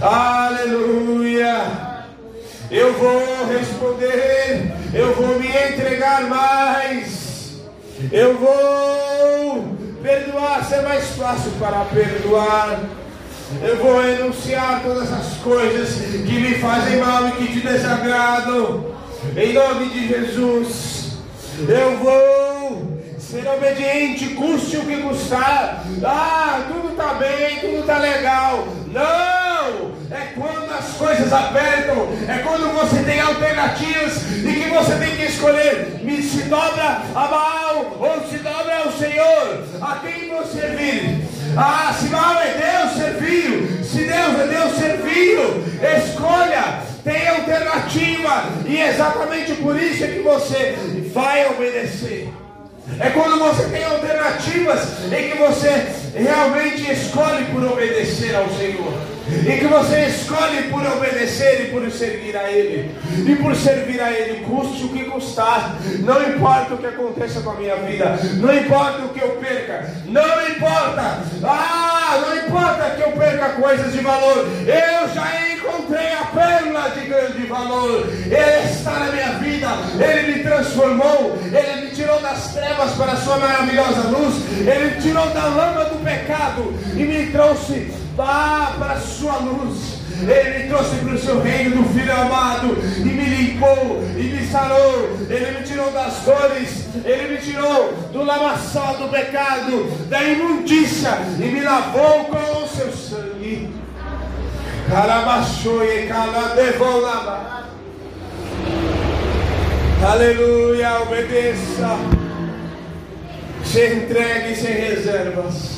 Aleluia. 0.00 1.88
Eu 2.70 2.92
vou 2.92 3.46
responder, 3.48 4.74
eu 4.94 5.12
vou 5.14 5.40
me 5.40 5.48
entregar 5.48 6.28
mais, 6.28 7.62
eu 8.12 8.36
vou 8.36 9.76
perdoar, 10.02 10.64
ser 10.66 10.82
mais 10.82 11.08
fácil 11.16 11.50
para 11.58 11.84
perdoar. 11.86 12.78
Eu 13.62 13.76
vou 13.78 14.00
renunciar 14.02 14.82
todas 14.82 15.10
as 15.10 15.38
coisas 15.38 15.94
que 15.94 16.38
me 16.38 16.54
fazem 16.56 16.98
mal 16.98 17.28
e 17.28 17.32
que 17.32 17.52
te 17.52 17.60
desagradam. 17.60 18.84
Em 19.36 19.52
nome 19.54 19.88
de 19.88 20.08
Jesus, 20.08 21.12
eu 21.66 21.96
vou 21.98 22.98
Ser 23.28 23.46
obediente, 23.46 24.30
custe 24.30 24.78
o 24.78 24.86
que 24.86 25.02
custar. 25.02 25.84
Ah, 26.02 26.64
tudo 26.66 26.92
está 26.92 27.12
bem, 27.12 27.58
tudo 27.60 27.80
está 27.80 27.98
legal. 27.98 28.66
Não! 28.86 29.92
É 30.10 30.32
quando 30.34 30.72
as 30.72 30.94
coisas 30.94 31.30
apertam, 31.30 32.08
é 32.26 32.38
quando 32.38 32.72
você 32.72 33.02
tem 33.02 33.20
alternativas 33.20 34.22
e 34.32 34.50
que 34.50 34.70
você 34.70 34.96
tem 34.96 35.14
que 35.14 35.24
escolher: 35.24 36.00
me 36.02 36.22
se 36.22 36.44
dobra 36.44 37.02
a 37.14 37.26
Baal 37.26 37.98
ou 38.00 38.26
se 38.30 38.38
dobra 38.38 38.78
ao 38.84 38.92
Senhor. 38.92 39.64
A 39.82 39.96
quem 39.96 40.30
você 40.30 40.60
servir? 40.60 41.37
Ah, 41.60 41.92
se 41.92 42.06
Baal 42.06 42.40
é 42.40 42.54
Deus, 42.54 42.92
serviu. 42.92 43.82
Se 43.82 44.04
Deus 44.04 44.38
é 44.38 44.46
Deus, 44.46 44.78
serviu. 44.78 45.64
Escolha, 45.98 46.82
tem 47.02 47.26
alternativa, 47.26 48.44
e 48.64 48.76
é 48.76 48.90
exatamente 48.90 49.54
por 49.54 49.76
isso 49.76 50.04
é 50.04 50.06
que 50.06 50.20
você 50.20 50.76
vai 51.12 51.48
obedecer. 51.48 52.32
É 53.00 53.10
quando 53.10 53.40
você 53.40 53.64
tem 53.70 53.84
alternativas 53.84 54.80
em 55.12 55.30
que 55.30 55.36
você 55.36 55.86
realmente 56.14 56.92
escolhe 56.92 57.44
por 57.46 57.64
obedecer 57.64 58.36
ao 58.36 58.48
Senhor. 58.50 59.17
E 59.46 59.58
que 59.58 59.66
você 59.66 60.06
escolhe 60.06 60.64
por 60.64 60.84
obedecer 60.86 61.66
e 61.66 61.70
por 61.70 61.90
servir 61.90 62.36
a 62.36 62.50
Ele. 62.50 62.94
E 63.26 63.36
por 63.36 63.54
servir 63.54 64.00
a 64.00 64.10
Ele, 64.10 64.40
custe 64.44 64.84
o 64.84 64.88
que 64.88 65.04
custar. 65.04 65.76
Não 66.00 66.22
importa 66.22 66.74
o 66.74 66.78
que 66.78 66.86
aconteça 66.86 67.40
com 67.40 67.50
a 67.50 67.54
minha 67.54 67.76
vida. 67.76 68.18
Não 68.34 68.54
importa 68.54 69.04
o 69.04 69.08
que 69.10 69.20
eu 69.20 69.32
perca. 69.36 69.90
Não 70.06 70.48
importa. 70.48 71.22
Ah, 71.44 72.20
não 72.22 72.36
importa 72.36 72.90
que 72.96 73.02
eu 73.02 73.12
perca 73.12 73.48
coisas 73.50 73.92
de 73.92 74.00
valor. 74.00 74.48
Eu 74.66 75.14
já 75.14 75.52
encontrei 75.52 76.12
a 76.12 76.24
pérola 76.24 76.90
de 76.90 77.06
grande 77.06 77.46
valor. 77.46 78.08
Ele 78.08 78.70
está 78.70 78.92
na 78.92 79.12
minha 79.12 79.32
vida. 79.38 79.68
Ele 80.02 80.32
me 80.32 80.42
transformou. 80.42 81.38
Ele 81.44 81.82
me 81.82 81.90
tirou 81.90 82.20
das 82.20 82.54
trevas 82.54 82.92
para 82.92 83.12
a 83.12 83.16
sua 83.16 83.36
maravilhosa 83.36 84.08
luz. 84.08 84.34
Ele 84.66 85.00
tirou 85.00 85.28
da 85.30 85.44
lama 85.44 85.84
do 85.84 86.02
pecado 86.02 86.74
e 86.94 87.04
me 87.04 87.26
trouxe 87.30 88.07
ah, 88.22 88.74
para 88.78 88.92
a 88.94 89.00
sua 89.00 89.36
luz. 89.38 89.98
Ele 90.20 90.58
me 90.58 90.68
trouxe 90.68 90.96
para 90.96 91.14
o 91.14 91.18
seu 91.18 91.40
reino 91.40 91.82
do 91.82 91.88
Filho 91.90 92.12
amado 92.12 92.76
e 92.98 93.04
me 93.04 93.24
limpou 93.24 94.02
e 94.16 94.22
me 94.22 94.46
sarou. 94.48 95.16
Ele 95.28 95.58
me 95.58 95.64
tirou 95.64 95.90
das 95.92 96.14
dores, 96.24 96.86
ele 97.04 97.34
me 97.34 97.38
tirou 97.38 97.92
do 98.12 98.24
lamaçal 98.24 98.96
do 98.96 99.08
pecado, 99.08 99.88
da 100.08 100.22
imundícia 100.24 101.18
e 101.38 101.44
me 101.44 101.60
lavou 101.60 102.24
com 102.24 102.64
o 102.64 102.68
seu 102.68 102.90
sangue. 102.90 103.72
Aleluia, 110.02 111.02
obedeça. 111.02 111.98
Se 113.64 113.86
entregue 113.86 114.56
sem 114.56 114.72
reservas. 114.72 115.77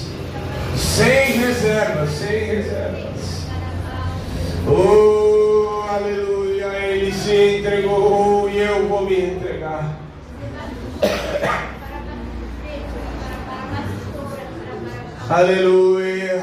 Sem 0.76 1.38
reservas, 1.38 2.10
sem 2.10 2.44
reservas. 2.44 3.46
Oh, 4.66 5.84
aleluia. 5.88 6.66
Ele 6.66 7.12
se 7.12 7.58
entregou 7.58 8.48
e 8.50 8.58
eu 8.58 8.88
vou 8.88 9.04
me 9.04 9.20
entregar. 9.20 9.96
Aleluia. 15.28 16.42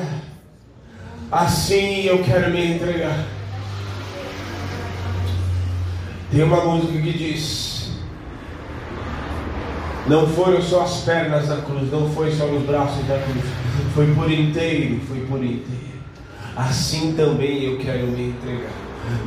Assim 1.30 2.04
eu 2.04 2.24
quero 2.24 2.52
me 2.52 2.76
entregar. 2.76 3.26
Tem 6.32 6.44
uma 6.44 6.64
música 6.64 6.94
que 6.94 7.18
diz: 7.18 7.92
Não 10.08 10.28
foram 10.28 10.62
só 10.62 10.84
as 10.84 11.02
pernas 11.02 11.48
da 11.48 11.58
cruz, 11.58 11.92
não 11.92 12.10
foi 12.12 12.32
só 12.32 12.46
os 12.46 12.64
braços 12.64 13.06
da 13.08 13.20
cruz, 13.20 13.46
foi 13.98 14.14
por 14.14 14.32
inteiro, 14.32 15.00
foi 15.08 15.22
por 15.22 15.43
inteiro. 15.43 15.98
Assim 16.56 17.14
também 17.14 17.64
eu 17.64 17.78
quero 17.80 18.06
me 18.06 18.28
entregar. 18.28 18.70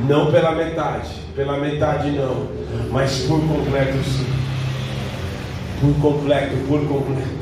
Não 0.07 0.31
pela 0.31 0.55
metade, 0.55 1.09
pela 1.35 1.57
metade 1.57 2.11
não, 2.11 2.47
mas 2.89 3.19
por 3.23 3.41
completo 3.41 3.97
sim. 4.01 4.25
Por 5.81 5.93
completo, 5.95 6.55
por 6.69 6.87
completo. 6.87 7.41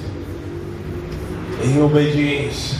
Em 1.63 1.79
obediência 1.79 2.79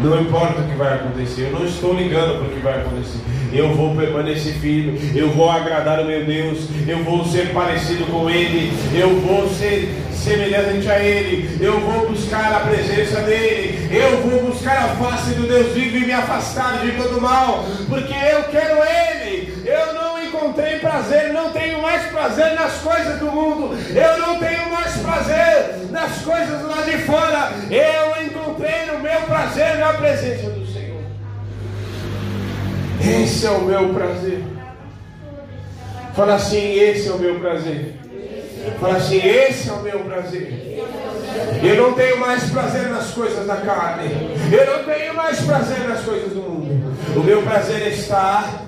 não 0.00 0.20
importa 0.20 0.62
o 0.62 0.64
que 0.64 0.74
vai 0.76 0.94
acontecer, 0.94 1.42
eu 1.42 1.52
não 1.52 1.64
estou 1.66 1.94
ligando 1.94 2.38
para 2.38 2.48
o 2.48 2.50
que 2.50 2.60
vai 2.60 2.80
acontecer. 2.80 3.18
Eu 3.52 3.74
vou 3.74 3.94
permanecer 3.94 4.54
firme, 4.54 4.98
eu 5.14 5.30
vou 5.30 5.50
agradar 5.50 6.00
o 6.00 6.06
meu 6.06 6.24
Deus, 6.24 6.68
eu 6.86 7.04
vou 7.04 7.24
ser 7.24 7.52
parecido 7.52 8.06
com 8.06 8.28
Ele, 8.30 8.72
eu 8.94 9.20
vou 9.20 9.48
ser 9.48 9.94
semelhante 10.20 10.88
a 10.90 10.98
Ele, 10.98 11.58
eu 11.60 11.80
vou 11.80 12.08
buscar 12.08 12.52
a 12.52 12.60
presença 12.60 13.20
dEle, 13.22 13.88
eu 13.90 14.18
vou 14.18 14.50
buscar 14.50 14.84
a 14.84 14.88
face 14.96 15.34
do 15.34 15.46
Deus 15.46 15.72
vivo 15.72 15.96
e 15.96 16.06
me 16.06 16.12
afastar 16.12 16.78
de 16.78 16.92
todo 16.92 17.20
mal, 17.20 17.64
porque 17.88 18.12
eu 18.12 18.44
quero 18.44 18.78
Ele. 18.82 19.60
Eu 19.64 19.94
não 19.94 20.22
encontrei 20.22 20.78
prazer, 20.78 21.32
não 21.32 21.50
tenho 21.52 21.80
mais 21.82 22.02
prazer 22.10 22.54
nas 22.54 22.72
coisas 22.74 23.18
do 23.18 23.26
mundo, 23.26 23.76
eu 23.94 24.18
não 24.18 24.38
tenho 24.38 24.70
mais 24.70 24.92
prazer 24.96 25.88
nas 25.90 26.18
coisas 26.18 26.62
lá 26.62 26.82
de 26.82 26.98
fora, 26.98 27.52
eu 27.70 28.24
encontrei 28.24 28.90
o 28.94 29.00
meu 29.00 29.20
prazer 29.22 29.78
na 29.78 29.92
presença 29.94 30.50
do 30.50 30.66
Senhor. 30.66 31.00
Esse 33.00 33.46
é 33.46 33.50
o 33.50 33.62
meu 33.62 33.94
prazer. 33.94 34.42
Fala 36.14 36.34
assim: 36.34 36.74
esse 36.74 37.08
é 37.08 37.12
o 37.12 37.18
meu 37.18 37.40
prazer. 37.40 37.99
Fala 38.78 38.96
assim: 38.96 39.16
esse 39.16 39.68
é 39.68 39.72
o 39.72 39.82
meu 39.82 40.00
prazer. 40.00 40.80
Eu 41.62 41.76
não 41.76 41.92
tenho 41.94 42.18
mais 42.18 42.44
prazer 42.50 42.88
nas 42.88 43.10
coisas 43.10 43.46
da 43.46 43.56
carne. 43.56 44.10
Eu 44.52 44.78
não 44.78 44.84
tenho 44.84 45.14
mais 45.14 45.40
prazer 45.40 45.88
nas 45.88 46.00
coisas 46.00 46.30
do 46.30 46.42
mundo. 46.42 46.96
O 47.16 47.22
meu 47.22 47.42
prazer 47.42 47.88
está 47.88 48.62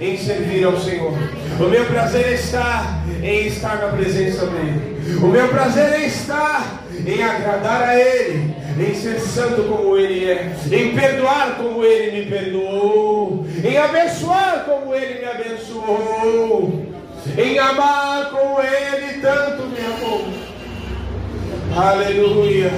em 0.00 0.16
servir 0.16 0.64
ao 0.64 0.78
Senhor. 0.78 1.12
O 1.60 1.68
meu 1.68 1.84
prazer 1.86 2.32
está 2.32 3.02
em 3.22 3.46
estar 3.46 3.76
na 3.76 3.88
presença 3.88 4.46
dEle. 4.46 4.92
O 5.22 5.26
meu 5.28 5.48
prazer 5.48 6.00
está 6.00 6.80
em 7.06 7.22
agradar 7.22 7.82
a 7.82 7.98
Ele, 7.98 8.54
em 8.78 8.94
ser 8.94 9.20
santo 9.20 9.64
como 9.64 9.96
Ele 9.96 10.30
é, 10.30 10.52
em 10.70 10.94
perdoar 10.94 11.56
como 11.56 11.84
Ele 11.84 12.20
me 12.20 12.30
perdoou, 12.30 13.46
em 13.64 13.76
abençoar 13.76 14.64
como 14.64 14.94
Ele 14.94 15.20
me 15.20 15.24
abençoou, 15.24 16.91
em 17.36 17.58
amar 17.58 18.30
como 18.30 18.60
Ele 18.60 19.20
tanto 19.20 19.62
me 19.64 19.78
amou. 19.78 20.28
Aleluia. 21.76 22.70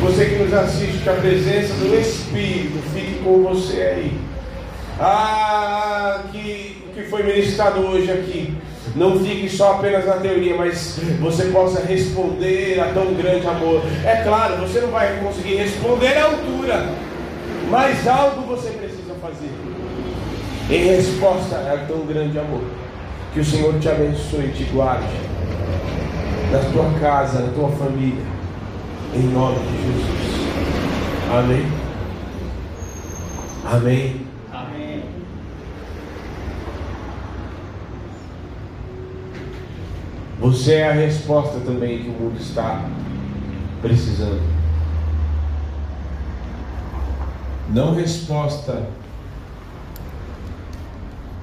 Você 0.00 0.24
que 0.26 0.36
nos 0.36 0.54
assiste, 0.54 1.02
que 1.02 1.08
a 1.08 1.14
presença 1.14 1.74
do 1.74 1.94
Espírito 1.98 2.78
fique 2.94 3.20
com 3.22 3.42
você 3.42 3.82
aí. 3.82 4.18
Ah, 5.00 6.22
que 6.32 6.82
o 6.88 6.94
que 6.94 7.02
foi 7.04 7.22
ministrado 7.22 7.80
hoje 7.80 8.10
aqui 8.10 8.54
não 8.96 9.20
fique 9.20 9.48
só 9.48 9.74
apenas 9.74 10.06
na 10.06 10.14
teoria, 10.14 10.56
mas 10.56 10.98
você 11.20 11.44
possa 11.46 11.84
responder 11.84 12.80
a 12.80 12.92
tão 12.92 13.14
grande 13.14 13.46
amor. 13.46 13.82
É 14.04 14.22
claro, 14.24 14.56
você 14.56 14.80
não 14.80 14.88
vai 14.88 15.18
conseguir 15.18 15.56
responder 15.56 16.16
à 16.16 16.24
altura, 16.24 16.88
mas 17.70 18.06
algo 18.08 18.42
você 18.42 18.70
precisa 18.70 19.14
fazer 19.20 19.67
em 20.70 20.86
resposta 20.86 21.56
a 21.56 21.86
tão 21.86 22.06
grande 22.06 22.38
amor. 22.38 22.62
Que 23.32 23.40
o 23.40 23.44
Senhor 23.44 23.78
te 23.78 23.88
abençoe 23.88 24.46
e 24.46 24.52
te 24.52 24.64
guarde 24.64 25.06
na 26.50 26.58
tua 26.72 26.98
casa, 26.98 27.40
na 27.40 27.52
tua 27.52 27.68
família, 27.70 28.24
em 29.14 29.22
nome 29.22 29.58
de 29.58 29.82
Jesus. 29.82 30.48
Amém. 31.30 31.66
Amém. 33.64 34.28
Você 40.40 40.74
é 40.74 40.88
a 40.88 40.92
resposta 40.92 41.58
também 41.60 41.98
que 41.98 42.08
o 42.08 42.12
mundo 42.12 42.38
está 42.40 42.84
precisando. 43.82 44.40
Não 47.70 47.94
resposta 47.94 48.86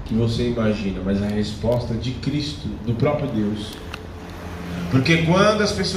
que 0.06 0.14
você 0.14 0.50
imagina, 0.50 1.02
mas 1.04 1.22
a 1.22 1.28
resposta 1.28 1.96
de 1.96 2.12
Cristo, 2.12 2.68
do 2.86 2.94
próprio 2.94 3.28
Deus. 3.30 3.74
Porque 4.92 5.24
quando 5.24 5.62
as 5.62 5.72
pessoas 5.72 5.94